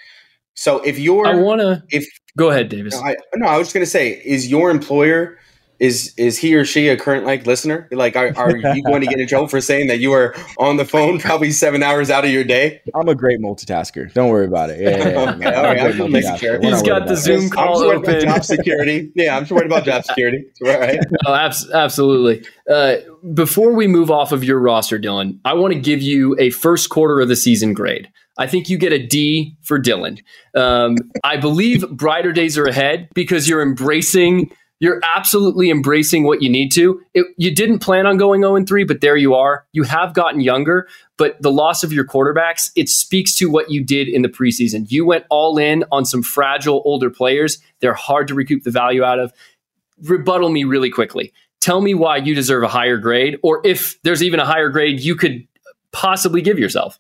[0.55, 1.83] So if you're, I want to.
[1.91, 2.95] If go ahead, Davis.
[2.95, 5.39] No, I, no, I was just gonna say, is your employer
[5.79, 7.89] is is he or she a current like listener?
[7.91, 10.77] Like, are, are you going to get in trouble for saying that you are on
[10.77, 12.81] the phone probably seven hours out of your day?
[12.95, 14.13] I'm a great multitasker.
[14.13, 14.81] Don't worry about it.
[14.81, 15.31] Yeah, yeah, yeah.
[15.33, 16.61] okay, all right, I'm just making sure.
[16.61, 17.53] He's got the Zoom it.
[17.53, 18.21] call I'm open.
[18.21, 19.11] Job security.
[19.15, 20.45] Yeah, I'm just worried about job security.
[20.63, 21.01] Right.
[21.27, 22.47] Oh, abs- absolutely.
[22.71, 22.97] Uh,
[23.35, 26.89] before we move off of your roster, Dylan, I want to give you a first
[26.89, 28.09] quarter of the season grade.
[28.39, 30.23] I think you get a D for Dylan.
[30.55, 34.51] Um, I believe brighter days are ahead because you're embracing,
[34.83, 37.01] you're absolutely embracing what you need to.
[37.15, 39.65] It, you didn't plan on going 0 3, but there you are.
[39.71, 43.85] You have gotten younger, but the loss of your quarterbacks, it speaks to what you
[43.85, 44.91] did in the preseason.
[44.91, 47.59] You went all in on some fragile older players.
[47.79, 49.33] They're hard to recoup the value out of.
[50.03, 51.33] Rebuttal me really quickly.
[51.61, 54.99] Tell me why you deserve a higher grade, or if there's even a higher grade
[54.99, 55.47] you could
[55.93, 56.99] possibly give yourself.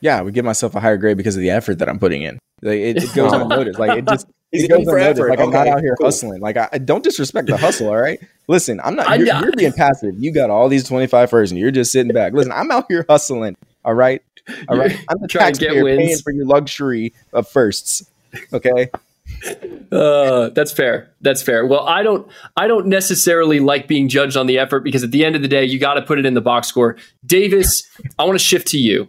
[0.00, 2.22] Yeah, I would give myself a higher grade because of the effort that I'm putting
[2.22, 2.38] in.
[2.62, 3.78] Like it, it goes unnoticed.
[3.78, 5.20] Like it just He's it goes in for unnoticed.
[5.20, 5.30] effort.
[5.30, 6.06] Like I'm not out here cool.
[6.06, 6.40] hustling.
[6.40, 7.88] Like I, I don't disrespect the hustle.
[7.88, 8.18] All right.
[8.48, 9.18] Listen, I'm not.
[9.18, 10.14] You're, I- you're being passive.
[10.18, 12.32] You got all these 25 first, and you're just sitting back.
[12.32, 13.56] Listen, I'm out here hustling.
[13.84, 14.22] All right.
[14.68, 14.92] All right.
[15.08, 15.98] I'm the Trying to get taxpayer wins.
[15.98, 18.08] paying for your luxury of firsts.
[18.52, 18.90] Okay.
[19.92, 21.10] Uh, that's fair.
[21.20, 21.66] That's fair.
[21.66, 22.30] Well, I don't.
[22.56, 25.48] I don't necessarily like being judged on the effort because at the end of the
[25.48, 26.96] day, you got to put it in the box score.
[27.24, 27.82] Davis,
[28.18, 29.08] I want to shift to you.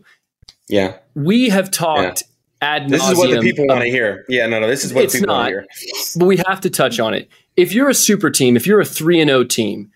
[0.69, 0.97] Yeah.
[1.15, 2.23] We have talked
[2.61, 4.25] ad This is what the people want to hear.
[4.27, 4.47] Yeah.
[4.47, 4.59] No.
[4.59, 4.67] No.
[4.67, 5.65] This is what people want to hear.
[6.17, 7.29] but we have to touch on it.
[7.55, 9.91] If you're a super team, if you're a 3 and 0 team,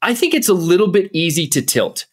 [0.00, 2.06] I think it's a little bit easy to tilt.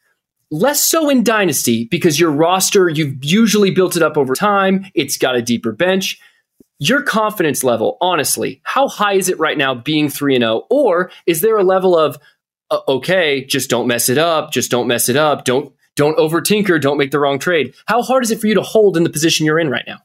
[0.52, 5.18] Less so in dynasty because your roster, you've usually built it up over time, it's
[5.18, 6.20] got a deeper bench.
[6.80, 11.12] Your confidence level, honestly, how high is it right now being 3 and 0 or
[11.26, 12.18] is there a level of
[12.72, 16.40] uh, okay, just don't mess it up, just don't mess it up, don't don't over
[16.40, 17.76] tinker, don't make the wrong trade.
[17.86, 19.98] How hard is it for you to hold in the position you're in right now?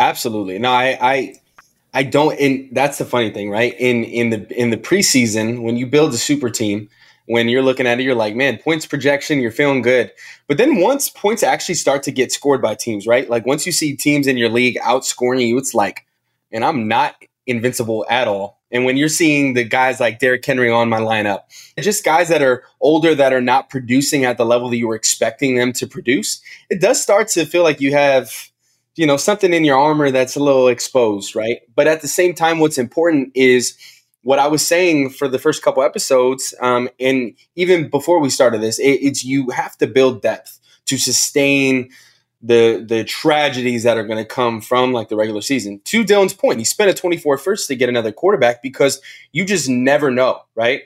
[0.00, 0.58] Absolutely.
[0.58, 1.34] No, I, I,
[1.94, 2.36] I don't.
[2.40, 3.72] And that's the funny thing, right?
[3.78, 6.88] In in the in the preseason, when you build a super team,
[7.26, 10.10] when you're looking at it, you're like, man, points projection, you're feeling good.
[10.48, 13.30] But then once points actually start to get scored by teams, right?
[13.30, 16.04] Like once you see teams in your league outscoring you, it's like,
[16.50, 17.14] and I'm not
[17.46, 18.59] invincible at all.
[18.72, 21.42] And when you're seeing the guys like Derrick Henry on my lineup,
[21.78, 24.94] just guys that are older that are not producing at the level that you were
[24.94, 28.50] expecting them to produce, it does start to feel like you have
[28.96, 31.60] you know something in your armor that's a little exposed right?
[31.74, 33.76] But at the same time what's important is
[34.22, 38.60] what i was saying for the first couple episodes um, and even before we started
[38.60, 41.88] this it, it's you have to build depth to sustain
[42.42, 46.32] the the tragedies that are going to come from like the regular season to dylan's
[46.32, 49.00] point he spent a 24 first to get another quarterback because
[49.32, 50.82] you just never know right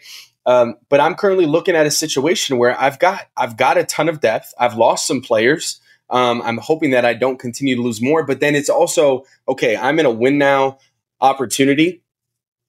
[0.47, 4.09] um, but i'm currently looking at a situation where i've got i've got a ton
[4.09, 8.03] of depth i've lost some players um, I'm hoping that I don't continue to lose
[8.03, 8.25] more.
[8.25, 9.77] But then it's also okay.
[9.77, 10.79] I'm in a win now
[11.21, 12.03] opportunity,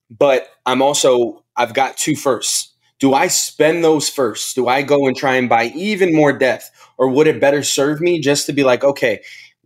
[0.09, 2.74] but I'm also I've got two firsts.
[2.99, 4.55] Do I spend those first?
[4.55, 7.99] Do I go and try and buy even more depth, or would it better serve
[7.99, 9.21] me just to be like, okay,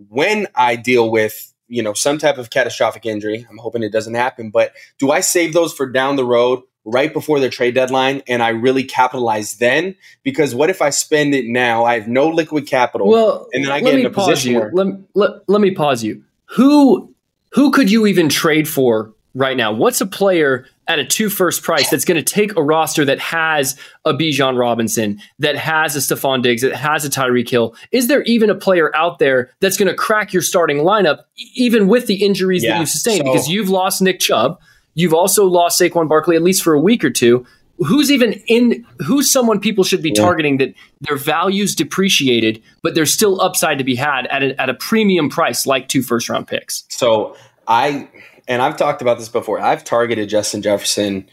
[0.07, 4.15] when I deal with you know some type of catastrophic injury, I'm hoping it doesn't
[4.15, 6.63] happen, but do I save those for down the road?
[6.85, 9.95] Right before the trade deadline, and I really capitalize then.
[10.23, 11.83] Because what if I spend it now?
[11.83, 13.07] I have no liquid capital.
[13.07, 14.59] Well, and then I get in a position you.
[14.59, 16.23] where Let, let, let me pause you.
[16.55, 17.13] Who
[17.51, 19.71] who could you even trade for right now?
[19.71, 23.19] What's a player at a two first price that's going to take a roster that
[23.19, 27.75] has a Bijan Robinson, that has a Stefon Diggs, that has a Tyreek Hill?
[27.91, 31.19] Is there even a player out there that's going to crack your starting lineup,
[31.55, 33.19] even with the injuries that Yeah, you sustained?
[33.25, 34.59] so- because you've lost Nick Chubb,
[34.95, 37.45] you've also lost Saquon Barkley at least for a week or two.
[37.77, 38.85] Who's even in?
[39.05, 40.21] Who's someone people should be Yeah.
[40.23, 44.69] targeting that their values depreciated, but there's still upside to be had at a, at
[44.69, 46.83] a premium price, like two first round picks.
[46.89, 47.37] So
[47.69, 48.09] I
[48.49, 49.61] and I've talked about this before.
[49.61, 51.29] I've targeted Justin Jefferson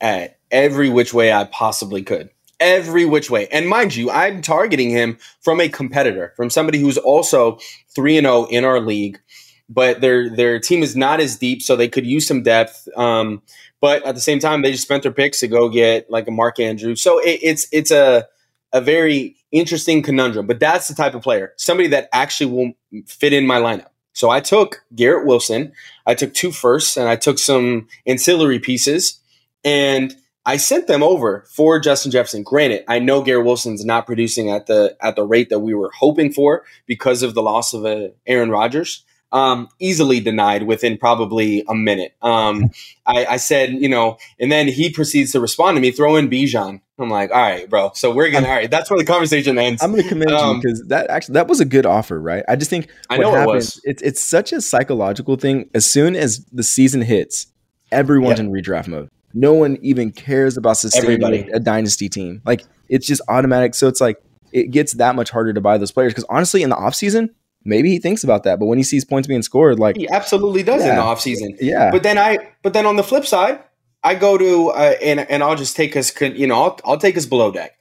[0.00, 2.30] at every which way I possibly could.
[2.60, 3.48] Every which way.
[3.48, 7.58] And mind you, I'm targeting him from a competitor, from somebody who's also
[7.94, 9.20] 3 and 0 in our league,
[9.68, 12.86] but their their team is not as deep so they could use some depth.
[12.96, 13.42] Um,
[13.80, 16.30] but at the same time they just spent their picks to go get like a
[16.30, 17.02] Mark Andrews.
[17.02, 18.28] So it, it's it's a
[18.72, 20.46] a very interesting conundrum.
[20.46, 22.72] But that's the type of player, somebody that actually will
[23.06, 23.91] fit in my lineup.
[24.12, 25.72] So I took Garrett Wilson,
[26.06, 29.18] I took two firsts, and I took some ancillary pieces,
[29.64, 32.42] and I sent them over for Justin Jefferson.
[32.42, 35.92] Granted, I know Garrett Wilson's not producing at the at the rate that we were
[35.98, 39.04] hoping for because of the loss of uh, Aaron Rodgers.
[39.32, 42.14] Um, easily denied within probably a minute.
[42.20, 42.70] Um,
[43.06, 46.28] I, I, said, you know, and then he proceeds to respond to me, throw in
[46.28, 46.82] Bijan.
[46.98, 47.92] I'm like, all right, bro.
[47.94, 48.70] So we're gonna, all right.
[48.70, 49.82] That's where the conversation ends.
[49.82, 52.44] I'm gonna commend um, you because that actually that was a good offer, right?
[52.48, 53.80] I just think I know happened, it was.
[53.84, 55.68] It's it's such a psychological thing.
[55.74, 57.48] As soon as the season hits,
[57.90, 59.10] everyone's in redraft mode.
[59.34, 61.50] No one even cares about sustaining Everybody.
[61.52, 62.42] a dynasty team.
[62.44, 63.74] Like it's just automatic.
[63.74, 66.70] So it's like it gets that much harder to buy those players because honestly, in
[66.70, 67.30] the offseason,
[67.64, 68.58] maybe he thinks about that.
[68.58, 71.56] But when he sees points being scored, like he absolutely does yeah, in the offseason.
[71.60, 71.90] Yeah.
[71.90, 73.62] But then I but then on the flip side,
[74.02, 77.16] I go to uh, and and I'll just take us you know, I'll I'll take
[77.16, 77.72] us below deck.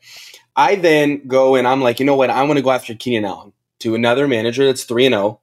[0.56, 3.26] I then go and I'm like, you know what, I want to go after Keenan
[3.26, 5.24] Allen to another manager that's three and zero.
[5.24, 5.38] Oh.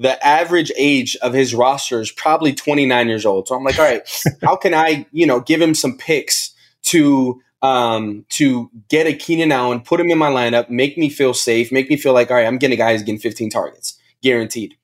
[0.00, 3.48] The average age of his roster is probably 29 years old.
[3.48, 4.08] So I'm like, all right,
[4.42, 9.52] how can I, you know, give him some picks to um, to get a Keenan
[9.52, 12.36] Allen, put him in my lineup, make me feel safe, make me feel like, all
[12.36, 14.76] right, I'm getting a guy who's getting 15 targets, guaranteed.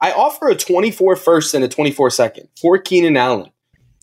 [0.00, 3.50] I offer a 24 first and a 24 second for Keenan Allen.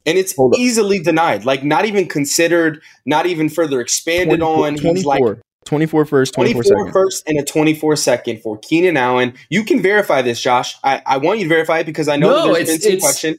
[0.05, 4.75] And it's easily denied, like not even considered, not even further expanded 24, on.
[4.77, 5.21] He's like
[5.65, 6.93] 24 first, 24, 24 second.
[6.93, 9.33] first, and a 24 second for Keenan Allen.
[9.49, 10.75] You can verify this, Josh.
[10.83, 13.37] I, I want you to verify it because I know no, there's been some question.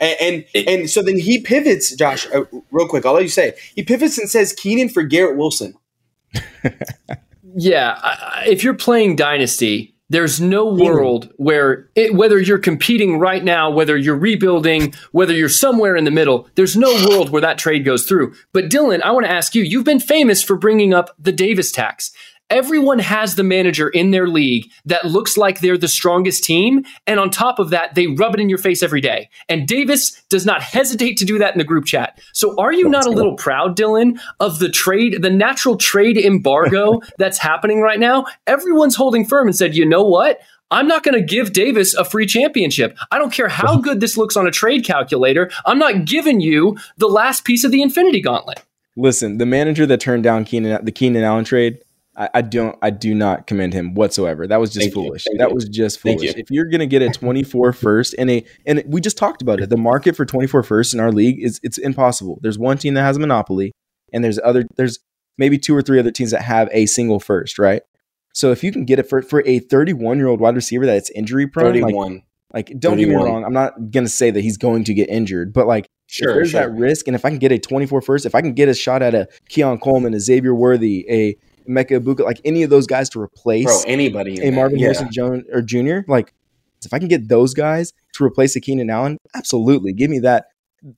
[0.00, 2.26] And and, and, so then he pivots, Josh.
[2.32, 3.58] Uh, real quick, I'll let you say it.
[3.74, 5.74] He pivots and says Keenan for Garrett Wilson.
[7.56, 13.42] yeah, I, if you're playing Dynasty, there's no world where it, whether you're competing right
[13.42, 17.58] now, whether you're rebuilding, whether you're somewhere in the middle, there's no world where that
[17.58, 18.34] trade goes through.
[18.52, 21.72] But Dylan, I want to ask you, you've been famous for bringing up the Davis
[21.72, 22.12] tax.
[22.48, 26.84] Everyone has the manager in their league that looks like they're the strongest team.
[27.06, 29.28] And on top of that, they rub it in your face every day.
[29.48, 32.20] And Davis does not hesitate to do that in the group chat.
[32.32, 37.00] So are you not a little proud, Dylan, of the trade, the natural trade embargo
[37.18, 38.26] that's happening right now?
[38.46, 40.40] Everyone's holding firm and said, you know what?
[40.70, 42.96] I'm not going to give Davis a free championship.
[43.10, 45.50] I don't care how good this looks on a trade calculator.
[45.64, 48.62] I'm not giving you the last piece of the Infinity Gauntlet.
[48.96, 51.78] Listen, the manager that turned down Keenan, the Keenan Allen trade,
[52.16, 54.46] I, I, don't I do not commend him whatsoever.
[54.46, 55.26] That was just Thank foolish.
[55.36, 55.54] That you.
[55.54, 56.22] was just foolish.
[56.22, 56.34] You.
[56.36, 59.68] If you're gonna get a 24 first and a and we just talked about it,
[59.68, 62.38] the market for 24 first in our league is it's impossible.
[62.42, 63.72] There's one team that has a monopoly,
[64.12, 64.98] and there's other there's
[65.36, 67.82] maybe two or three other teams that have a single first, right?
[68.32, 71.10] So if you can get it for for a 31 year old wide receiver that's
[71.10, 72.14] injury prone, 31.
[72.52, 72.98] Like, like don't 31.
[72.98, 75.86] get me wrong, I'm not gonna say that he's going to get injured, but like
[76.08, 76.60] Sure, there's sure.
[76.60, 78.74] that risk, and if I can get a 24 first, if I can get a
[78.74, 81.36] shot at a Keon Coleman, a Xavier Worthy, a
[81.68, 84.86] Emeka Egbuka, like any of those guys to replace Bro, anybody a Marvin yeah.
[84.86, 85.98] Harrison Jones or Jr.
[86.08, 86.32] Like
[86.84, 90.46] if I can get those guys to replace a Keenan Allen, absolutely give me that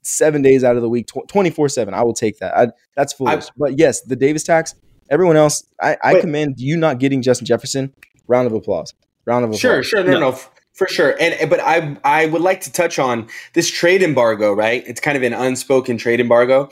[0.03, 1.95] seven days out of the week, twenty four seven.
[1.95, 2.57] I will take that.
[2.57, 3.47] I, that's foolish.
[3.47, 4.75] I, but yes, the Davis tax.
[5.11, 7.95] Everyone else, I, I commend you not getting Justin Jefferson.
[8.27, 8.93] Round of applause.
[9.25, 9.61] Round of applause.
[9.61, 10.39] Sure, sure, no, no, no
[10.79, 11.17] for sure.
[11.21, 14.53] And but I I would like to touch on this trade embargo.
[14.53, 16.71] Right, it's kind of an unspoken trade embargo.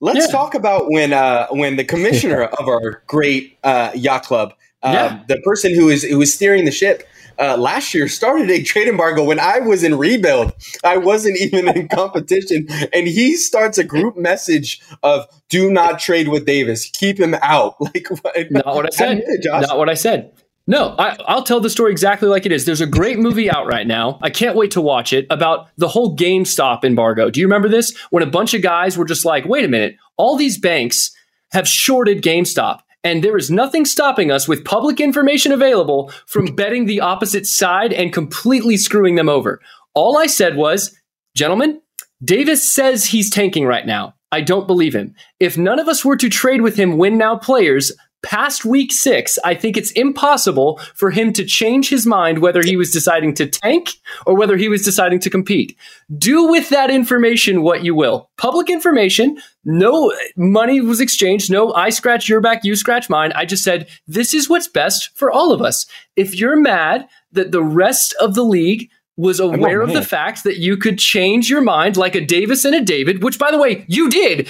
[0.00, 0.32] Let's yeah.
[0.32, 5.24] talk about when uh, when the commissioner of our great uh, yacht club, uh, yeah.
[5.28, 7.06] the person who is who is steering the ship.
[7.40, 10.52] Uh, last year started a trade embargo when I was in rebuild.
[10.82, 16.28] I wasn't even in competition, and he starts a group message of "Do not trade
[16.28, 16.90] with Davis.
[16.90, 19.22] Keep him out." Like not what I said.
[19.44, 20.32] Not what I said.
[20.68, 22.66] No, I, will tell the story exactly like it is.
[22.66, 24.18] There's a great movie out right now.
[24.22, 27.30] I can't wait to watch it about the whole GameStop embargo.
[27.30, 27.96] Do you remember this?
[28.10, 31.10] When a bunch of guys were just like, wait a minute, all these banks
[31.52, 32.80] have shorted GameStop.
[33.02, 37.94] And there is nothing stopping us with public information available from betting the opposite side
[37.94, 39.62] and completely screwing them over.
[39.94, 40.94] All I said was,
[41.34, 41.80] gentlemen,
[42.22, 44.16] Davis says he's tanking right now.
[44.30, 45.14] I don't believe him.
[45.40, 47.90] If none of us were to trade with him win now players,
[48.22, 52.76] past week six, I think it's impossible for him to change his mind whether he
[52.76, 53.90] was deciding to tank
[54.26, 55.76] or whether he was deciding to compete.
[56.16, 58.30] Do with that information what you will.
[58.36, 63.32] Public information, no money was exchanged, no I scratch your back, you scratch mine.
[63.34, 65.86] I just said, this is what's best for all of us.
[66.16, 70.44] If you're mad that the rest of the league was oh, aware of the fact
[70.44, 73.58] that you could change your mind like a Davis and a David, which by the
[73.58, 74.48] way, you did.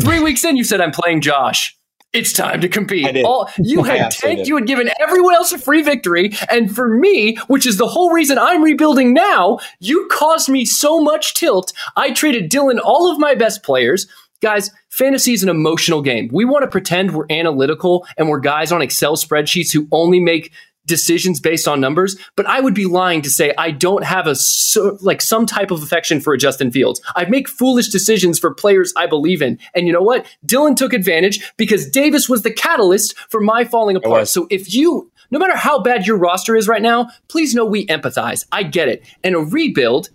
[0.00, 1.76] Three weeks in, you said, I'm playing Josh
[2.14, 3.24] it's time to compete.
[3.24, 6.32] All, you had tanked, you had given everyone else a free victory.
[6.48, 11.00] And for me, which is the whole reason I'm rebuilding now, you caused me so
[11.00, 11.72] much tilt.
[11.96, 14.06] I traded Dylan all of my best players,
[14.44, 16.28] Guys, fantasy is an emotional game.
[16.30, 20.52] We want to pretend we're analytical and we're guys on Excel spreadsheets who only make
[20.86, 24.34] decisions based on numbers, but I would be lying to say I don't have a
[24.34, 27.00] so, like some type of affection for a Justin Fields.
[27.16, 29.58] I make foolish decisions for players I believe in.
[29.74, 30.26] And you know what?
[30.46, 34.28] Dylan took advantage because Davis was the catalyst for my falling apart.
[34.28, 37.86] So if you no matter how bad your roster is right now, please know we
[37.86, 38.46] empathize.
[38.52, 39.04] I get it.
[39.24, 40.10] And a rebuild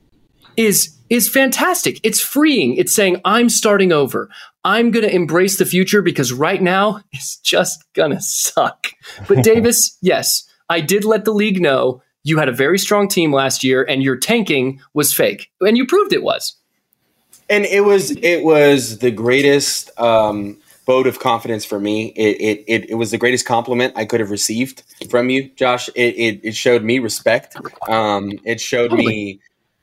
[0.56, 2.00] is is fantastic.
[2.04, 2.76] It's freeing.
[2.76, 4.30] It's saying I'm starting over.
[4.64, 8.88] I'm going to embrace the future because right now it's just going to suck.
[9.28, 13.34] But Davis, yes, I did let the league know you had a very strong team
[13.34, 15.52] last year and your tanking was fake.
[15.62, 16.56] And you proved it was.
[17.50, 22.08] And it was it was the greatest um vote of confidence for me.
[22.16, 25.88] It, it, it, it, was the greatest compliment I could have received from you, Josh.
[25.90, 27.56] It, it, it showed me respect.
[27.88, 29.40] Um, it showed me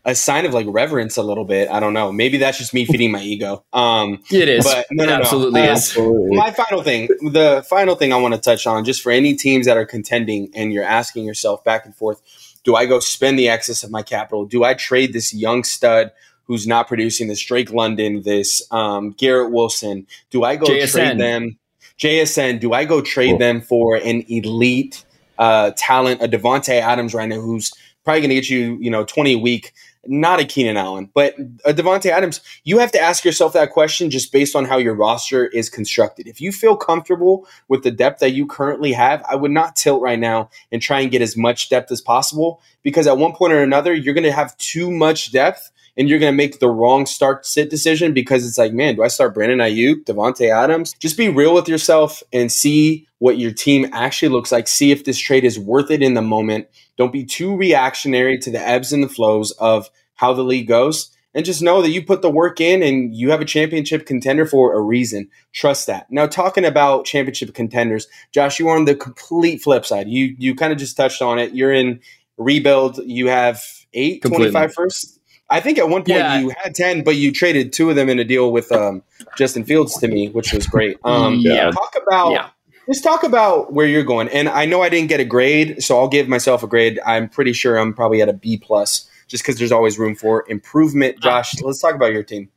[0.07, 1.69] a sign of like reverence a little bit.
[1.69, 2.13] I don't know.
[2.13, 3.65] Maybe that's just me feeding my ego.
[3.73, 4.65] Um, it is.
[4.65, 5.71] But no, it no, absolutely no.
[5.71, 5.99] Uh, is.
[5.99, 9.67] My final thing, the final thing I want to touch on, just for any teams
[9.67, 12.23] that are contending and you're asking yourself back and forth,
[12.63, 14.47] do I go spend the excess of my capital?
[14.47, 16.13] Do I trade this young stud
[16.45, 20.07] who's not producing this Drake London, this um, Garrett Wilson?
[20.31, 20.93] Do I go JSN.
[20.93, 21.59] trade them?
[21.99, 23.39] JSN, do I go trade cool.
[23.39, 25.05] them for an elite
[25.39, 27.73] uh, talent, a Davante Adams right now, who's
[28.05, 29.73] probably going to get you, you know, 20 a week?
[30.09, 32.41] Not a Keenan Allen, but uh, a Davante Adams.
[32.65, 36.27] You have to ask yourself that question just based on how your roster is constructed.
[36.27, 40.03] If you feel comfortable with the depth that you currently have, I would not tilt
[40.03, 43.53] right now and try and get as much depth as possible because at one point
[43.53, 46.69] or another, you're going to have too much depth and you're going to make the
[46.69, 50.95] wrong start sit decision because it's like, man, do I start Brandon Aiyuk, Davante Adams?
[50.99, 54.69] Just be real with yourself and see what your team actually looks like.
[54.69, 56.69] See if this trade is worth it in the moment.
[56.97, 61.11] Don't be too reactionary to the ebbs and the flows of how the league goes.
[61.35, 64.47] And just know that you put the work in and you have a championship contender
[64.47, 65.29] for a reason.
[65.53, 66.11] Trust that.
[66.11, 70.09] Now, talking about championship contenders, Josh, you are on the complete flip side.
[70.09, 71.53] You you kind of just touched on it.
[71.53, 72.01] You're in
[72.39, 72.99] rebuild.
[73.05, 74.51] You have eight, Completely.
[74.51, 75.21] 25 first.
[75.51, 76.41] I think at one point Yeah.
[76.41, 79.03] you had 10, but you traded two of them in a deal with um,
[79.39, 80.97] Justin Fields to me, which was great.
[81.05, 81.71] Um, Yeah.
[81.71, 82.49] Talk about Yeah.
[82.89, 84.29] Let's talk about where you're going.
[84.29, 87.01] And I know I didn't get a grade, so I'll give myself a grade.
[87.05, 90.45] I'm pretty sure I'm probably at a B plus, just because there's always room for
[90.49, 91.21] improvement.
[91.21, 92.49] Josh, let's talk about your team.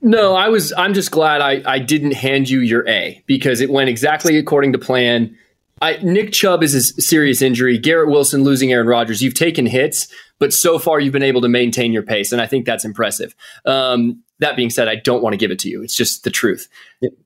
[0.00, 0.72] No, I was.
[0.76, 4.72] I'm just glad I, I didn't hand you your A because it went exactly according
[4.72, 5.36] to plan.
[5.80, 7.78] I, Nick Chubb is a serious injury.
[7.78, 9.22] Garrett Wilson losing Aaron Rodgers.
[9.22, 10.08] You've taken hits,
[10.38, 13.34] but so far you've been able to maintain your pace, and I think that's impressive.
[13.64, 15.82] Um, that being said, I don't want to give it to you.
[15.82, 16.68] It's just the truth.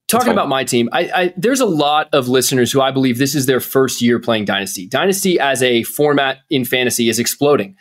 [0.08, 3.34] Talking about my team, I, I, there's a lot of listeners who I believe this
[3.34, 4.86] is their first year playing Dynasty.
[4.86, 7.76] Dynasty as a format in fantasy is exploding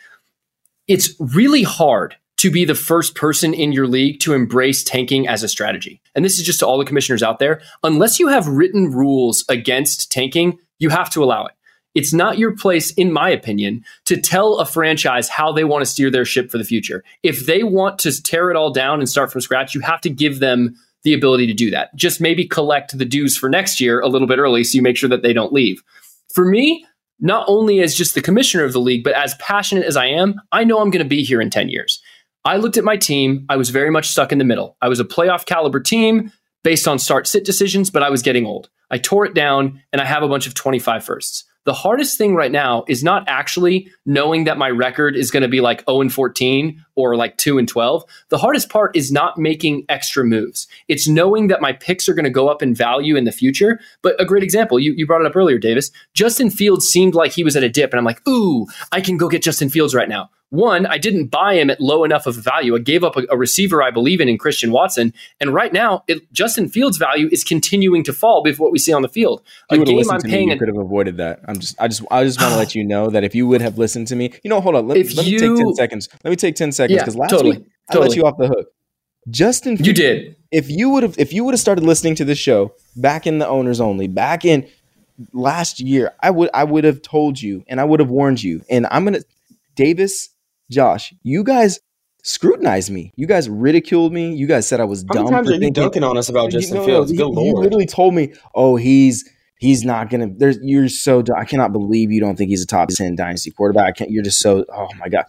[0.88, 5.42] it's really hard to be the first person in your league to embrace tanking as
[5.42, 6.00] a strategy.
[6.14, 7.60] And this is just to all the commissioners out there.
[7.84, 11.52] Unless you have written rules against tanking, you have to allow it.
[11.94, 15.90] It's not your place, in my opinion, to tell a franchise how they want to
[15.90, 17.04] steer their ship for the future.
[17.22, 20.10] If they want to tear it all down and start from scratch, you have to
[20.10, 20.74] give them
[21.04, 21.94] the ability to do that.
[21.94, 24.96] Just maybe collect the dues for next year a little bit early so you make
[24.96, 25.82] sure that they don't leave.
[26.32, 26.86] For me,
[27.20, 30.40] not only as just the commissioner of the league, but as passionate as I am,
[30.50, 32.00] I know I'm going to be here in 10 years.
[32.44, 33.46] I looked at my team.
[33.48, 34.76] I was very much stuck in the middle.
[34.80, 36.32] I was a playoff caliber team
[36.64, 38.70] based on start sit decisions, but I was getting old.
[38.90, 41.44] I tore it down and I have a bunch of 25 firsts.
[41.64, 45.48] The hardest thing right now is not actually knowing that my record is going to
[45.48, 48.04] be like 0 and 14 or like 2 and 12.
[48.28, 50.66] The hardest part is not making extra moves.
[50.88, 53.80] It's knowing that my picks are going to go up in value in the future.
[54.02, 55.90] But a great example, you, you brought it up earlier, Davis.
[56.14, 59.16] Justin Fields seemed like he was at a dip, and I'm like, ooh, I can
[59.16, 60.30] go get Justin Fields right now.
[60.52, 62.76] One, I didn't buy him at low enough of a value.
[62.76, 66.04] I gave up a, a receiver I believe in in Christian Watson, and right now,
[66.08, 69.40] it, Justin Fields' value is continuing to fall with what we see on the field.
[69.70, 70.48] If you A game I'm paying.
[70.48, 71.40] me, you could have avoided that.
[71.48, 73.62] I'm just, I just, I just want to let you know that if you would
[73.62, 76.10] have listened to me, you know, hold on, let, let me take ten seconds.
[76.22, 78.48] Let me take ten seconds Yeah, because last totally, week I let you off the
[78.48, 78.68] hook.
[79.30, 80.36] Justin, You did.
[80.50, 83.38] If you would have, if you would have started listening to this show back in
[83.38, 84.68] the owners only, back in
[85.32, 88.62] last year, I would, I would have told you and I would have warned you.
[88.68, 89.20] And I'm gonna,
[89.76, 90.28] Davis,
[90.70, 91.78] Josh, you guys
[92.24, 93.12] scrutinized me.
[93.16, 94.34] You guys ridiculed me.
[94.34, 95.32] You guys said I was How many dumb.
[95.32, 97.12] times for are you thinking- dunking on us about Justin no, no, Fields?
[97.12, 97.64] you- Good you lord.
[97.64, 99.28] literally told me, "Oh, he's
[99.58, 101.22] he's not gonna." There's you're so.
[101.36, 103.86] I cannot believe you don't think he's a top ten dynasty quarterback.
[103.88, 104.64] I can't, you're just so.
[104.72, 105.24] Oh my god.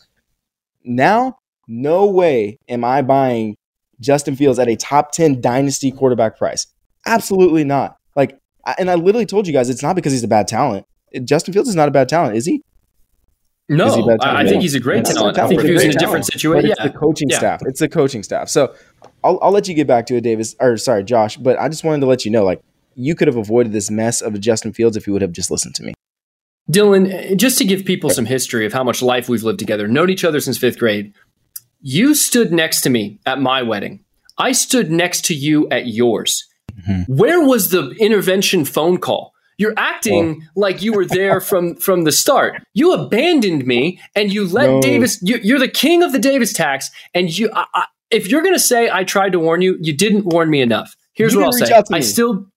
[0.83, 1.37] Now,
[1.67, 3.55] no way am I buying
[3.99, 6.67] Justin Fields at a top ten dynasty quarterback price.
[7.05, 7.97] Absolutely not.
[8.15, 10.85] Like, I, and I literally told you guys, it's not because he's a bad talent.
[11.23, 12.55] Justin Fields is not a bad talent, is he?
[13.69, 15.39] Is he No, I, I think he's a great He's not talent.
[15.39, 16.33] I think he was in a different talent.
[16.33, 16.87] situation, it's yeah.
[16.87, 17.37] the coaching Yeah.
[17.37, 17.61] staff.
[17.65, 18.49] It's the coaching staff.
[18.49, 18.73] So
[19.23, 21.37] I'll, I'll let you get back to it, Davis, or sorry, Josh.
[21.37, 22.61] But I just wanted to let you know, like,
[22.95, 25.75] you could have avoided this mess of Justin Fields if you would have just listened
[25.75, 25.93] to me.
[26.71, 30.09] Dylan, just to give people some history of how much life we've lived together, known
[30.09, 31.13] each other since fifth grade.
[31.83, 33.99] You stood next to me at my wedding.
[34.37, 36.47] I stood next to you at yours.
[36.87, 37.13] Mm-hmm.
[37.13, 39.33] Where was the intervention phone call?
[39.57, 42.63] You're acting like you were there from from the start.
[42.73, 44.81] You abandoned me, and you let no.
[44.81, 45.21] Davis.
[45.21, 47.51] You, are the king of the Davis tax, and you.
[47.53, 50.49] I, I, if you're going to say I tried to warn you, you didn't warn
[50.49, 50.95] me enough.
[51.13, 51.83] Here's you what I'll say.
[51.91, 52.47] I still.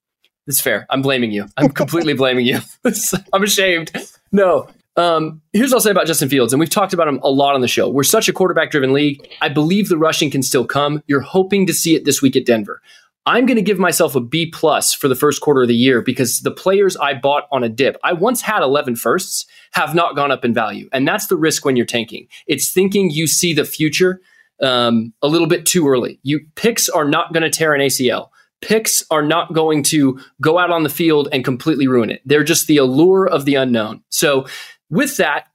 [0.47, 0.85] It's fair.
[0.89, 1.47] I'm blaming you.
[1.57, 2.59] I'm completely blaming you.
[3.33, 3.91] I'm ashamed.
[4.31, 4.69] No.
[4.97, 7.53] Um, here's what I'll say about Justin Fields, and we've talked about him a lot
[7.53, 7.87] on the show.
[7.87, 9.25] We're such a quarterback driven league.
[9.41, 11.03] I believe the rushing can still come.
[11.05, 12.81] You're hoping to see it this week at Denver.
[13.27, 16.01] I'm going to give myself a B plus for the first quarter of the year
[16.01, 20.15] because the players I bought on a dip, I once had 11 firsts, have not
[20.15, 20.87] gone up in value.
[20.93, 22.27] And that's the risk when you're tanking.
[22.47, 24.21] It's thinking you see the future
[24.63, 26.19] um, a little bit too early.
[26.23, 28.29] You picks are not going to tear an ACL.
[28.61, 32.21] Picks are not going to go out on the field and completely ruin it.
[32.25, 34.03] They're just the allure of the unknown.
[34.09, 34.47] So,
[34.89, 35.47] with that,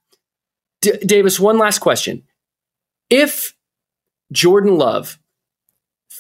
[0.81, 2.25] D- Davis, one last question.
[3.11, 3.55] If
[4.33, 5.19] Jordan Love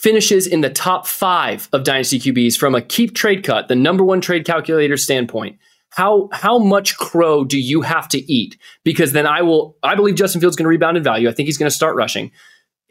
[0.02, 4.02] finishes in the top five of dynasty QBs from a keep trade cut, the number
[4.02, 5.58] one trade calculator standpoint.
[5.90, 8.56] How how much crow do you have to eat?
[8.82, 11.28] Because then I will I believe Justin Fields is going to rebound in value.
[11.28, 12.32] I think he's going to start rushing.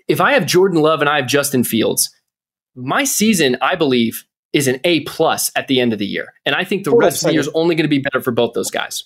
[0.07, 2.11] If I have Jordan Love and I have Justin Fields,
[2.75, 6.33] my season, I believe, is an A plus at the end of the year.
[6.45, 8.21] And I think the Hold rest of the year is only going to be better
[8.21, 9.05] for both those guys.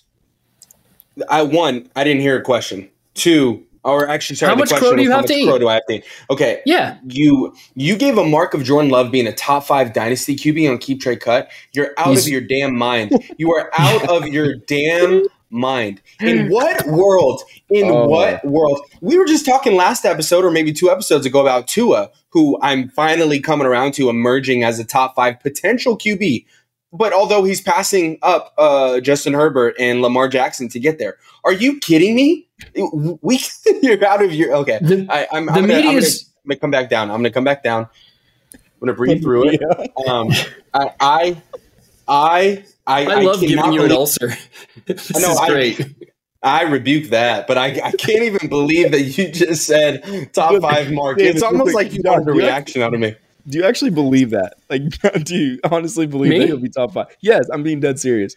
[1.28, 2.88] I one, I didn't hear a question.
[3.14, 5.46] Two, or actually, sorry, how much crow do you have to eat?
[5.58, 6.04] do I have to eat?
[6.28, 6.98] Okay, yeah.
[7.06, 10.78] You you gave a mark of Jordan Love being a top five dynasty QB on
[10.78, 11.50] keep trade cut.
[11.72, 13.12] You're out He's, of your damn mind.
[13.38, 16.02] You are out of your damn mind.
[16.20, 16.52] In hmm.
[16.52, 17.42] what world?
[17.70, 18.06] In oh.
[18.06, 18.80] what world?
[19.00, 22.88] We were just talking last episode, or maybe two episodes ago, about Tua, who I'm
[22.88, 26.44] finally coming around to emerging as a top five potential QB.
[26.92, 31.52] But although he's passing up uh, Justin Herbert and Lamar Jackson to get there, are
[31.52, 32.48] you kidding me?
[33.22, 33.40] We
[33.82, 34.78] you're out of your okay.
[34.80, 37.10] The, I, am I'm, gonna, I'm gonna come back down.
[37.10, 37.88] I'm gonna come back down.
[38.54, 39.60] I'm gonna breathe through it.
[40.06, 40.30] Um,
[40.72, 41.42] I, I,
[42.06, 44.28] I, I, I love giving you believe, an ulcer.
[44.86, 45.80] this no, is great.
[46.42, 50.60] I, I rebuke that, but I, I can't even believe that you just said top
[50.60, 51.24] five market.
[51.24, 53.16] It's almost like you wanted a reaction out of me.
[53.48, 54.54] Do you actually believe that?
[54.68, 54.82] Like,
[55.24, 56.38] do you honestly believe Me?
[56.40, 57.06] that he'll be top five?
[57.20, 58.34] Yes, I'm being dead serious.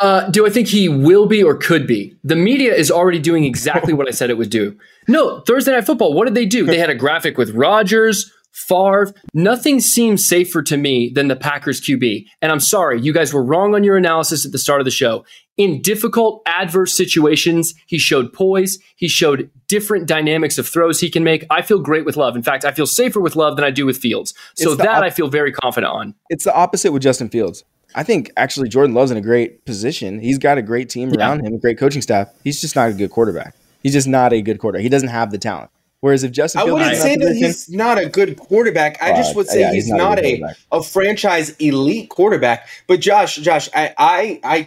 [0.00, 2.16] Uh, do I think he will be or could be?
[2.24, 4.76] The media is already doing exactly what I said it would do.
[5.08, 6.64] No, Thursday Night Football, what did they do?
[6.64, 9.12] They had a graphic with Rodgers, Favre.
[9.34, 12.26] Nothing seems safer to me than the Packers QB.
[12.40, 14.90] And I'm sorry, you guys were wrong on your analysis at the start of the
[14.90, 15.24] show.
[15.56, 18.78] In difficult, adverse situations, he showed poise.
[18.96, 21.44] He showed different dynamics of throws he can make.
[21.50, 22.36] I feel great with Love.
[22.36, 24.34] In fact, I feel safer with Love than I do with Fields.
[24.54, 26.14] So that op- I feel very confident on.
[26.30, 27.64] It's the opposite with Justin Fields.
[27.94, 30.18] I think actually Jordan Love's in a great position.
[30.20, 31.48] He's got a great team around yeah.
[31.48, 32.30] him, a great coaching staff.
[32.42, 33.54] He's just not a good quarterback.
[33.82, 34.82] He's just not a good quarterback.
[34.82, 35.70] He doesn't have the talent.
[36.02, 39.00] Whereas if Justin, I wouldn't say that he's not a good quarterback.
[39.00, 42.68] I just would say yeah, he's, he's, not, not a, a, a, franchise elite quarterback.
[42.88, 44.66] But Josh, Josh, I, I,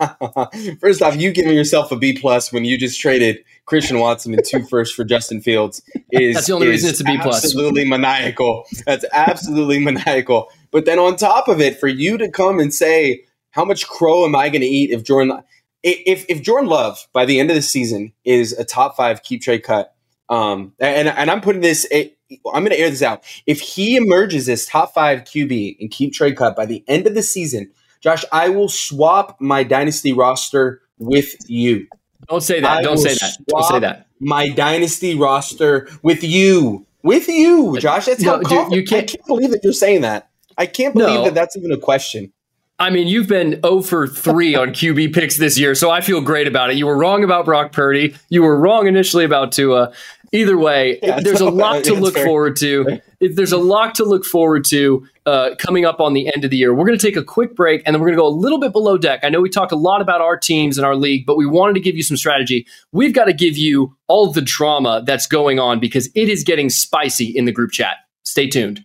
[0.00, 0.46] I
[0.80, 4.42] first off, you giving yourself a B plus when you just traded Christian Watson and
[4.44, 7.44] two firsts for Justin Fields is that's the only reason it's a B plus.
[7.44, 8.64] Absolutely maniacal.
[8.84, 10.50] That's absolutely maniacal.
[10.72, 14.24] But then on top of it, for you to come and say, how much crow
[14.24, 15.40] am I going to eat if Jordan,
[15.84, 19.40] if if Jordan Love by the end of the season is a top five keep
[19.40, 19.93] trade cut,
[20.28, 22.10] um, and and I'm putting this, I'm
[22.44, 23.22] going to air this out.
[23.46, 27.14] If he emerges as top five QB and keep trade cut by the end of
[27.14, 27.70] the season,
[28.00, 31.86] Josh, I will swap my dynasty roster with you.
[32.28, 32.78] Don't say that.
[32.78, 33.36] I Don't say that.
[33.46, 34.06] Don't say that.
[34.20, 38.06] My dynasty roster with you, with you, Josh.
[38.06, 39.10] That's no, how dude, you can't.
[39.10, 40.30] I can't believe that you're saying that.
[40.56, 41.24] I can't believe no.
[41.24, 42.32] that that's even a question.
[42.78, 46.20] I mean, you've been 0 for 3 on QB picks this year, so I feel
[46.20, 46.76] great about it.
[46.76, 48.16] You were wrong about Brock Purdy.
[48.30, 49.92] You were wrong initially about Tua.
[50.32, 52.24] Either way, yeah, there's a lot to look fair.
[52.24, 53.00] forward to.
[53.20, 56.56] There's a lot to look forward to uh, coming up on the end of the
[56.56, 56.74] year.
[56.74, 58.58] We're going to take a quick break, and then we're going to go a little
[58.58, 59.20] bit below deck.
[59.22, 61.74] I know we talked a lot about our teams and our league, but we wanted
[61.74, 62.66] to give you some strategy.
[62.90, 66.68] We've got to give you all the drama that's going on because it is getting
[66.68, 67.98] spicy in the group chat.
[68.24, 68.84] Stay tuned.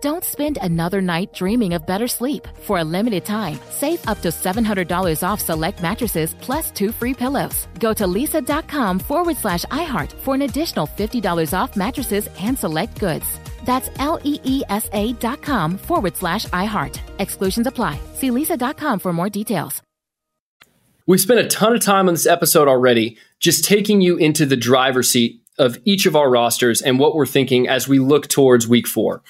[0.00, 2.48] Don't spend another night dreaming of better sleep.
[2.62, 7.68] For a limited time, save up to $700 off select mattresses plus two free pillows.
[7.78, 13.26] Go to leesa.com forward slash iHeart for an additional $50 off mattresses and select goods.
[13.66, 16.98] That's L E E S A dot com forward slash iHeart.
[17.18, 18.00] Exclusions apply.
[18.14, 19.82] See leesa.com for more details.
[21.06, 24.56] We've spent a ton of time on this episode already, just taking you into the
[24.56, 28.66] driver's seat of each of our rosters and what we're thinking as we look towards
[28.66, 29.22] week four.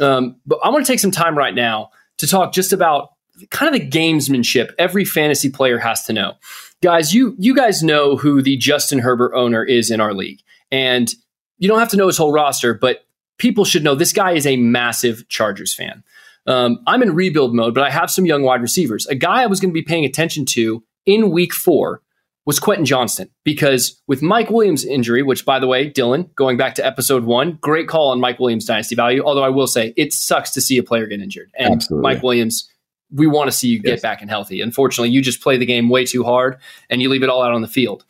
[0.00, 3.10] Um, but I want to take some time right now to talk just about
[3.50, 6.34] kind of the gamesmanship every fantasy player has to know.
[6.82, 10.40] Guys, you you guys know who the Justin Herbert owner is in our league.
[10.72, 11.12] And
[11.58, 13.06] you don't have to know his whole roster, but
[13.38, 16.02] people should know this guy is a massive Chargers fan.
[16.48, 19.06] Um, I'm in rebuild mode, but I have some young wide receivers.
[19.06, 22.02] A guy I was going to be paying attention to in week four
[22.46, 26.76] was Quentin Johnston because with Mike Williams' injury, which by the way, Dylan, going back
[26.76, 29.22] to episode one, great call on Mike Williams' dynasty value.
[29.22, 31.50] Although I will say it sucks to see a player get injured.
[31.58, 32.02] And Absolutely.
[32.02, 32.70] Mike Williams,
[33.10, 34.60] we want to see you get back and healthy.
[34.60, 37.52] Unfortunately, you just play the game way too hard and you leave it all out
[37.52, 38.04] on the field.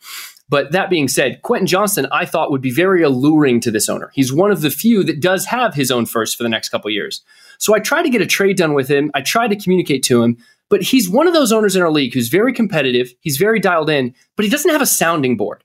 [0.49, 4.11] But that being said, Quentin Johnston, I thought would be very alluring to this owner.
[4.13, 6.89] He's one of the few that does have his own first for the next couple
[6.89, 7.21] years.
[7.57, 9.11] So I tried to get a trade done with him.
[9.13, 10.37] I tried to communicate to him,
[10.69, 13.11] but he's one of those owners in our league who's very competitive.
[13.21, 15.63] He's very dialed in, but he doesn't have a sounding board.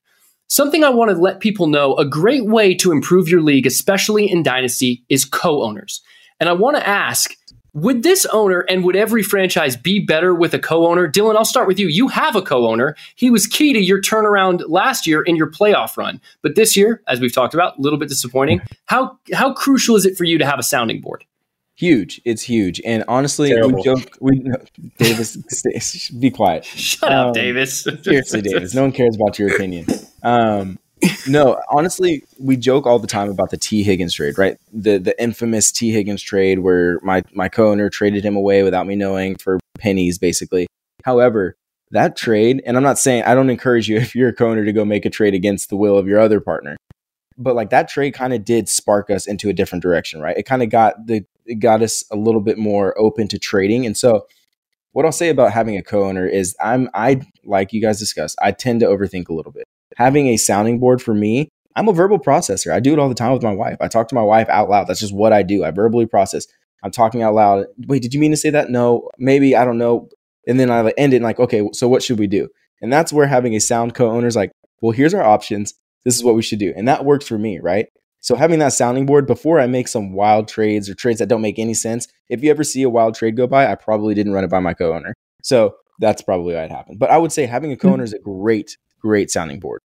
[0.49, 4.31] Something I want to let people know a great way to improve your league, especially
[4.31, 6.03] in Dynasty, is co owners.
[6.41, 7.35] And I want to ask
[7.75, 11.11] would this owner and would every franchise be better with a co owner?
[11.11, 11.89] Dylan, I'll start with you.
[11.89, 12.95] You have a co owner.
[13.17, 16.21] He was key to your turnaround last year in your playoff run.
[16.43, 18.59] But this year, as we've talked about, a little bit disappointing.
[18.59, 18.75] Mm-hmm.
[18.87, 21.25] How, how crucial is it for you to have a sounding board?
[21.77, 22.21] Huge.
[22.25, 22.81] It's huge.
[22.85, 23.77] And honestly, Terrible.
[23.77, 24.17] we joke.
[24.21, 24.57] We no,
[24.99, 26.65] Davis, stay- be quiet.
[26.65, 27.83] Shut up, Davis.
[28.03, 28.75] seriously, Davis.
[28.75, 29.87] No one cares about your opinion.
[30.23, 30.79] Um,
[31.27, 34.57] no, honestly, we joke all the time about the Tee Higgins trade, right?
[34.73, 38.95] The the infamous Tee Higgins trade where my my co-owner traded him away without me
[38.95, 40.67] knowing for pennies, basically.
[41.05, 41.57] However,
[41.91, 44.73] that trade, and I'm not saying I don't encourage you if you're a co-owner to
[44.73, 46.77] go make a trade against the will of your other partner,
[47.37, 50.37] but like that trade kind of did spark us into a different direction, right?
[50.37, 53.87] It kind of got the it got us a little bit more open to trading,
[53.87, 54.27] and so
[54.93, 58.53] what I'll say about having a co-owner is I'm I like you guys discussed, I
[58.53, 59.65] tend to overthink a little bit.
[59.97, 62.73] Having a sounding board for me, I'm a verbal processor.
[62.73, 63.79] I do it all the time with my wife.
[63.81, 64.87] I talk to my wife out loud.
[64.87, 65.65] That's just what I do.
[65.65, 66.47] I verbally process.
[66.83, 67.67] I'm talking out loud.
[67.87, 68.71] Wait, did you mean to say that?
[68.71, 70.09] No, maybe I don't know.
[70.47, 72.49] And then I end it like, okay, so what should we do?
[72.81, 75.75] And that's where having a sound co-owner is like, well, here's our options.
[76.05, 76.73] This is what we should do.
[76.77, 77.87] And that works for me, right?
[78.23, 81.43] So having that sounding board before I make some wild trades or trades that don't
[81.43, 84.33] make any sense, if you ever see a wild trade go by, I probably didn't
[84.33, 85.15] run it by my co-owner.
[85.43, 86.99] So that's probably why it happened.
[86.99, 89.81] But I would say having a co-owner is a great, great sounding board.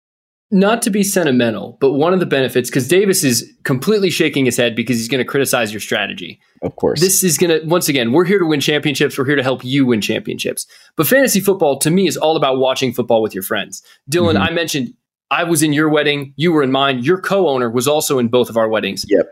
[0.55, 4.55] not to be sentimental, but one of the benefits, because Davis is completely shaking his
[4.59, 6.39] head because he's going to criticize your strategy.
[6.63, 7.01] Of course.
[7.01, 9.17] This is going to, once again, we're here to win championships.
[9.17, 10.67] We're here to help you win championships.
[10.95, 13.83] But fantasy football, to me, is all about watching football with your friends.
[14.11, 14.47] Dylan, Mhm.
[14.47, 14.93] I mentioned,
[15.33, 17.03] I was in your wedding, you were in mine.
[17.03, 19.03] Your co-owner was also in both of our weddings.
[19.09, 19.27] Yep.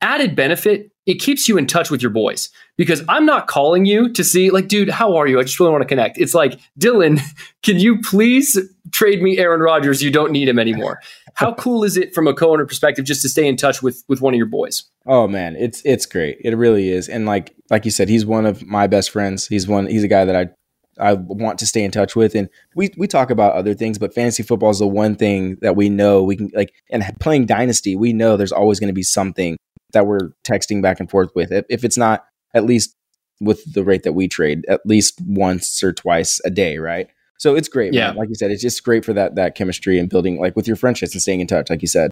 [0.00, 4.12] Added benefit, it keeps you in touch with your boys because I'm not calling you
[4.12, 5.40] to see like, dude, how are you?
[5.40, 6.16] I just really want to connect.
[6.16, 7.20] It's like, Dylan,
[7.64, 8.56] can you please
[8.92, 10.00] trade me Aaron Rodgers?
[10.00, 11.00] You don't need him anymore.
[11.34, 14.20] How cool is it from a co-owner perspective just to stay in touch with with
[14.20, 14.84] one of your boys?
[15.06, 16.38] Oh man, it's it's great.
[16.44, 17.08] It really is.
[17.08, 19.48] And like like you said, he's one of my best friends.
[19.48, 20.50] He's one he's a guy that I
[20.98, 22.34] I want to stay in touch with.
[22.34, 25.76] And we we talk about other things, but fantasy football is the one thing that
[25.76, 29.02] we know we can like and playing dynasty, we know there's always going to be
[29.02, 29.56] something
[29.92, 31.52] that we're texting back and forth with.
[31.52, 32.24] If, it's not
[32.54, 32.94] at least
[33.40, 37.08] with the rate that we trade, at least once or twice a day, right?
[37.38, 37.92] So it's great.
[37.92, 38.08] Yeah.
[38.08, 38.16] Man.
[38.16, 40.76] Like you said, it's just great for that that chemistry and building like with your
[40.76, 42.10] friendships and staying in touch, like you said.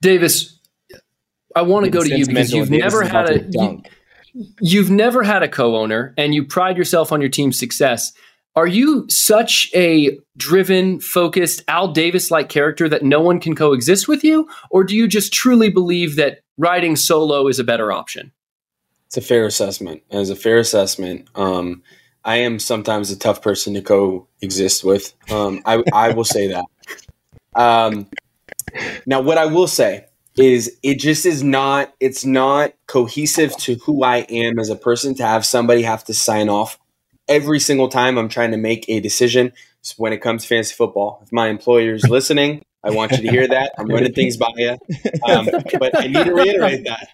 [0.00, 0.58] Davis,
[1.56, 3.38] I want to go to you because you've Davis never had a
[4.60, 8.12] you've never had a co-owner and you pride yourself on your team's success.
[8.56, 14.06] Are you such a driven, focused Al Davis like character that no one can coexist
[14.06, 14.48] with you?
[14.70, 18.30] Or do you just truly believe that riding solo is a better option?
[19.06, 20.02] It's a fair assessment.
[20.10, 21.82] As a fair assessment, um,
[22.24, 25.14] I am sometimes a tough person to coexist with.
[25.30, 26.64] Um, I, I will say that.
[27.56, 28.06] Um,
[29.04, 30.06] now, what I will say
[30.36, 31.94] is, it just is not.
[32.00, 36.14] It's not cohesive to who I am as a person to have somebody have to
[36.14, 36.78] sign off
[37.28, 39.52] every single time I'm trying to make a decision.
[39.82, 43.18] So when it comes to fantasy football, if my employer is listening, I want you
[43.18, 43.72] to hear that.
[43.78, 44.76] I'm running things by you.
[45.26, 47.08] Um, but I need to reiterate that.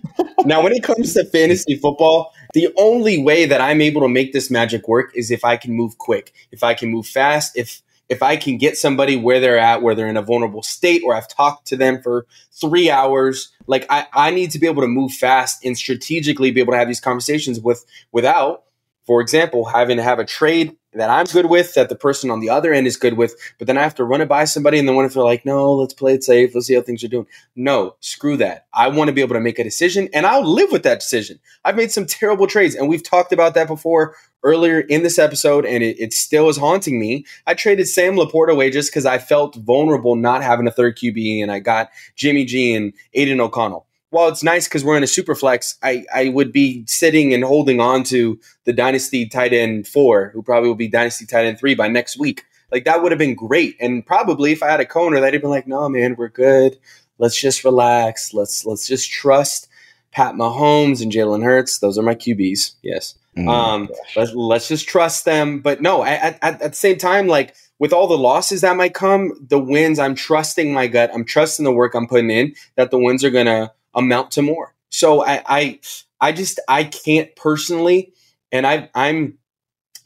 [0.45, 4.33] Now, when it comes to fantasy football, the only way that I'm able to make
[4.33, 7.83] this magic work is if I can move quick, if I can move fast, if
[8.11, 11.15] if I can get somebody where they're at, where they're in a vulnerable state, or
[11.15, 14.89] I've talked to them for three hours, like I, I need to be able to
[14.89, 18.65] move fast and strategically be able to have these conversations with without,
[19.07, 22.41] for example, having to have a trade that I'm good with, that the person on
[22.41, 24.79] the other end is good with, but then I have to run it by somebody
[24.79, 27.05] and then what if they're like, no, let's play it safe, let's see how things
[27.05, 27.27] are doing.
[27.55, 28.67] No, screw that.
[28.75, 31.39] I want to be able to make a decision and I'll live with that decision.
[31.65, 35.65] I've made some terrible trades and we've talked about that before earlier in this episode
[35.65, 37.25] and it, it still is haunting me.
[37.47, 41.43] I traded Sam LaPorta away just because I felt vulnerable not having a third QB
[41.43, 45.09] and I got Jimmy G and Aidan O'Connell while it's nice because we're in a
[45.09, 49.87] super flex, I, I would be sitting and holding on to the dynasty tight end
[49.87, 52.45] four, who probably will be dynasty tight end three by next week.
[52.73, 53.77] Like that would have been great.
[53.81, 56.79] And probably if I had a corner, they'd have been like, no, man, we're good.
[57.19, 58.35] Let's just relax.
[58.35, 59.69] Let's let's just trust
[60.11, 61.79] Pat Mahomes and Jalen Hurts.
[61.79, 62.75] Those are my QBs.
[62.83, 63.15] Yes.
[63.37, 65.61] Mm, um, let's, let's just trust them.
[65.61, 68.95] But no, at, at, at the same time, like with all the losses that might
[68.95, 71.11] come, the wins, I'm trusting my gut.
[71.15, 74.75] I'm trusting the work I'm putting in that the wins are gonna amount to more.
[74.91, 75.81] So I, I,
[76.21, 78.13] I just I can't personally,
[78.53, 79.39] and I, I'm,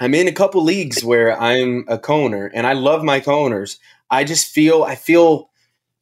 [0.00, 3.78] I'm in a couple leagues where I'm a co-owner, and I love my co-owners.
[4.10, 5.50] I just feel, I feel,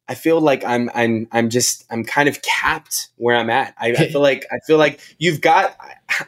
[0.07, 3.73] I feel like I'm, I'm, I'm just, I'm kind of capped where I'm at.
[3.79, 5.77] I, I feel like, I feel like you've got,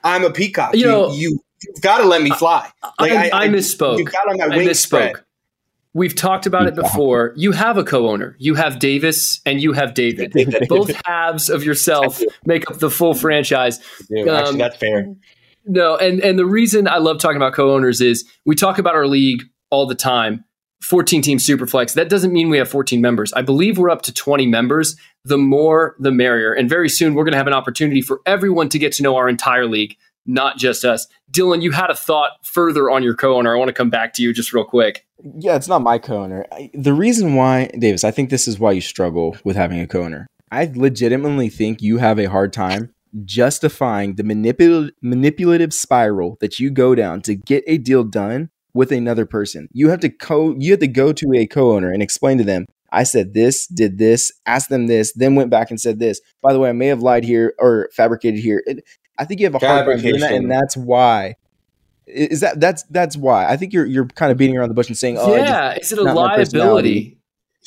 [0.04, 0.74] I'm a peacock.
[0.76, 2.70] You You, know, you, you've got to let me fly.
[3.00, 3.98] Like I, I, misspoke.
[4.00, 4.76] You've got on my I wing misspoke.
[4.76, 5.16] spread.
[5.96, 7.34] We've talked about it before.
[7.38, 8.36] You have a co-owner.
[8.38, 10.34] You have Davis and you have David.
[10.68, 13.80] Both halves of yourself make up the full franchise.
[14.12, 15.16] Um, actually, that's fair.
[15.66, 19.08] No, and and the reason I love talking about co-owners is we talk about our
[19.08, 20.44] league all the time.
[20.82, 21.94] 14 team superflex.
[21.94, 23.32] That doesn't mean we have 14 members.
[23.32, 24.98] I believe we're up to 20 members.
[25.24, 26.54] The more the merrier.
[26.54, 29.16] And very soon we're going to have an opportunity for everyone to get to know
[29.16, 29.96] our entire league,
[30.26, 31.08] not just us.
[31.32, 33.56] Dylan, you had a thought further on your co-owner.
[33.56, 35.06] I want to come back to you just real quick.
[35.38, 36.46] Yeah, it's not my co-owner.
[36.74, 40.28] The reason why, Davis, I think this is why you struggle with having a co-owner.
[40.52, 42.92] I legitimately think you have a hard time
[43.24, 48.92] justifying the manipul- manipulative spiral that you go down to get a deal done with
[48.92, 49.68] another person.
[49.72, 52.66] You have to co you have to go to a co-owner and explain to them,
[52.92, 56.22] I said this, did this, asked them this, then went back and said this.
[56.42, 58.64] By the way, I may have lied here or fabricated here.
[58.66, 58.84] It,
[59.18, 61.36] I think you have a hard time doing that, and that's why.
[62.08, 64.88] Is that that's that's why I think you're you're kind of beating around the bush
[64.88, 66.70] and saying, "Oh, yeah, is it a not my personality.
[66.70, 67.18] liability?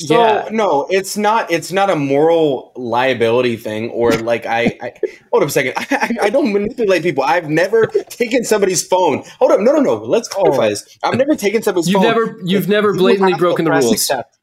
[0.00, 0.48] So yeah.
[0.52, 1.50] no, it's not.
[1.50, 4.78] It's not a moral liability thing, or like I.
[4.80, 4.92] I
[5.32, 5.72] hold up a second.
[5.76, 7.24] I, I don't manipulate people.
[7.24, 9.24] I've never taken somebody's phone.
[9.40, 9.58] Hold up.
[9.60, 9.94] No, no, no.
[9.96, 10.42] Let's oh.
[10.42, 10.98] clarify this.
[11.02, 12.04] I've never taken somebody's You've phone.
[12.04, 13.92] never you've If never blatantly broken the rules.
[13.92, 14.38] accept.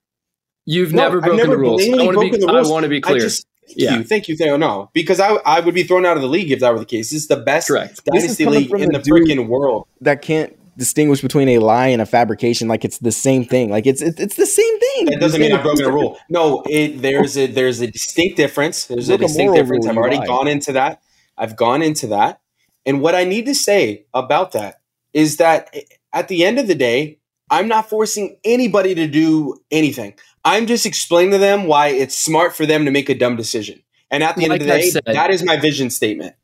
[0.66, 1.84] You've No, never I've broken never the rules.
[1.88, 2.70] I want to be broken the I rules.
[2.70, 3.20] want to be I clear.
[3.22, 3.97] just- Thank yeah.
[3.97, 4.57] you, thank you, thank you.
[4.57, 6.86] No, because I I would be thrown out of the league if that were the
[6.86, 7.09] case.
[7.09, 9.88] This is the best This is dynasty league in the the freaking world.
[10.01, 12.68] that can't distinguish between a lie and a fabrication.
[12.68, 13.70] Like it's the same thing.
[13.70, 15.05] Like it's it's, it's the same thing.
[15.05, 16.18] That doesn't mean I've broken a rule.
[16.30, 18.86] No, it, there's a there's a distinct difference.
[18.86, 19.88] There's a a distinct moral difference.
[19.88, 20.28] I've already lied.
[20.28, 21.01] gone into that.
[21.38, 22.41] I've gone into that.
[22.86, 24.82] And what I need to say about that
[25.13, 25.82] is that eh,
[26.13, 30.16] at the end of the day, I'm not forcing anybody to do anything.
[30.45, 33.81] I'm just explaining to them why it's smart for them to make a dumb decision.
[34.11, 36.35] And at the end of the I've day, said- that is my vision statement.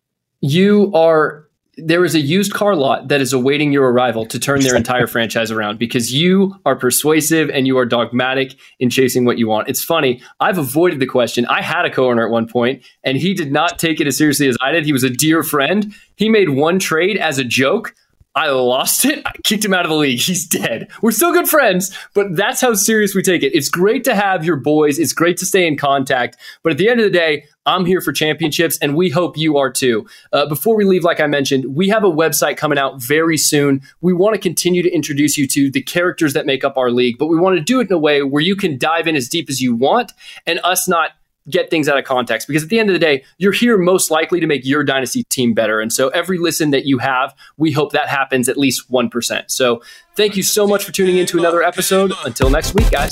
[0.42, 1.48] you are
[1.78, 5.08] there is a used car lot that is awaiting your arrival to turn their entire
[5.16, 9.70] franchise around because you are persuasive and you are dogmatic in chasing what you want.
[9.70, 10.22] It's funny.
[10.42, 11.46] I've avoided the question.
[11.46, 14.50] I had a co-owner at one point and he did not take it as seriously
[14.50, 14.84] as I did.
[14.86, 15.94] He was a dear friend.
[16.18, 17.96] He made one trade as a joke.
[18.34, 19.22] I lost it.
[19.26, 20.20] I kicked him out of the league.
[20.20, 20.90] He's dead.
[21.02, 23.54] We're still good friends, but that's how serious we take it.
[23.54, 25.00] It's great to have your boys.
[25.00, 26.38] It's great to stay in contact.
[26.64, 29.58] But at the end of the day, I'm here for championships, and we hope you
[29.58, 30.08] are too.
[30.32, 33.82] Uh, before we leave, like I mentioned, we have a website coming out very soon.
[34.00, 37.18] We want to continue to introduce you to the characters that make up our league,
[37.20, 39.28] but we want to do it in a way where you can dive in as
[39.28, 40.14] deep as you want
[40.48, 41.12] and us not
[41.50, 44.12] get things out of context because at the end of the day you're here most
[44.12, 45.80] likely to make your dynasty team better.
[45.80, 49.82] And so every listen that you have we hope that happens at least 1% so
[50.16, 52.14] thank you so much for tuning in to another episode.
[52.26, 53.12] Until next week guys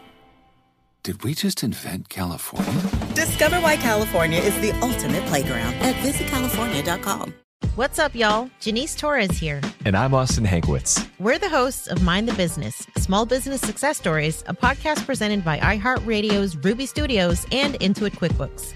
[1.03, 2.71] Did we just invent California?
[3.15, 7.33] Discover why California is the ultimate playground at visitcalifornia.com.
[7.75, 8.51] What's up, y'all?
[8.59, 9.61] Janice Torres here.
[9.83, 11.07] And I'm Austin Hankwitz.
[11.17, 15.57] We're the hosts of Mind the Business Small Business Success Stories, a podcast presented by
[15.57, 18.75] iHeartRadio's Ruby Studios and Intuit QuickBooks.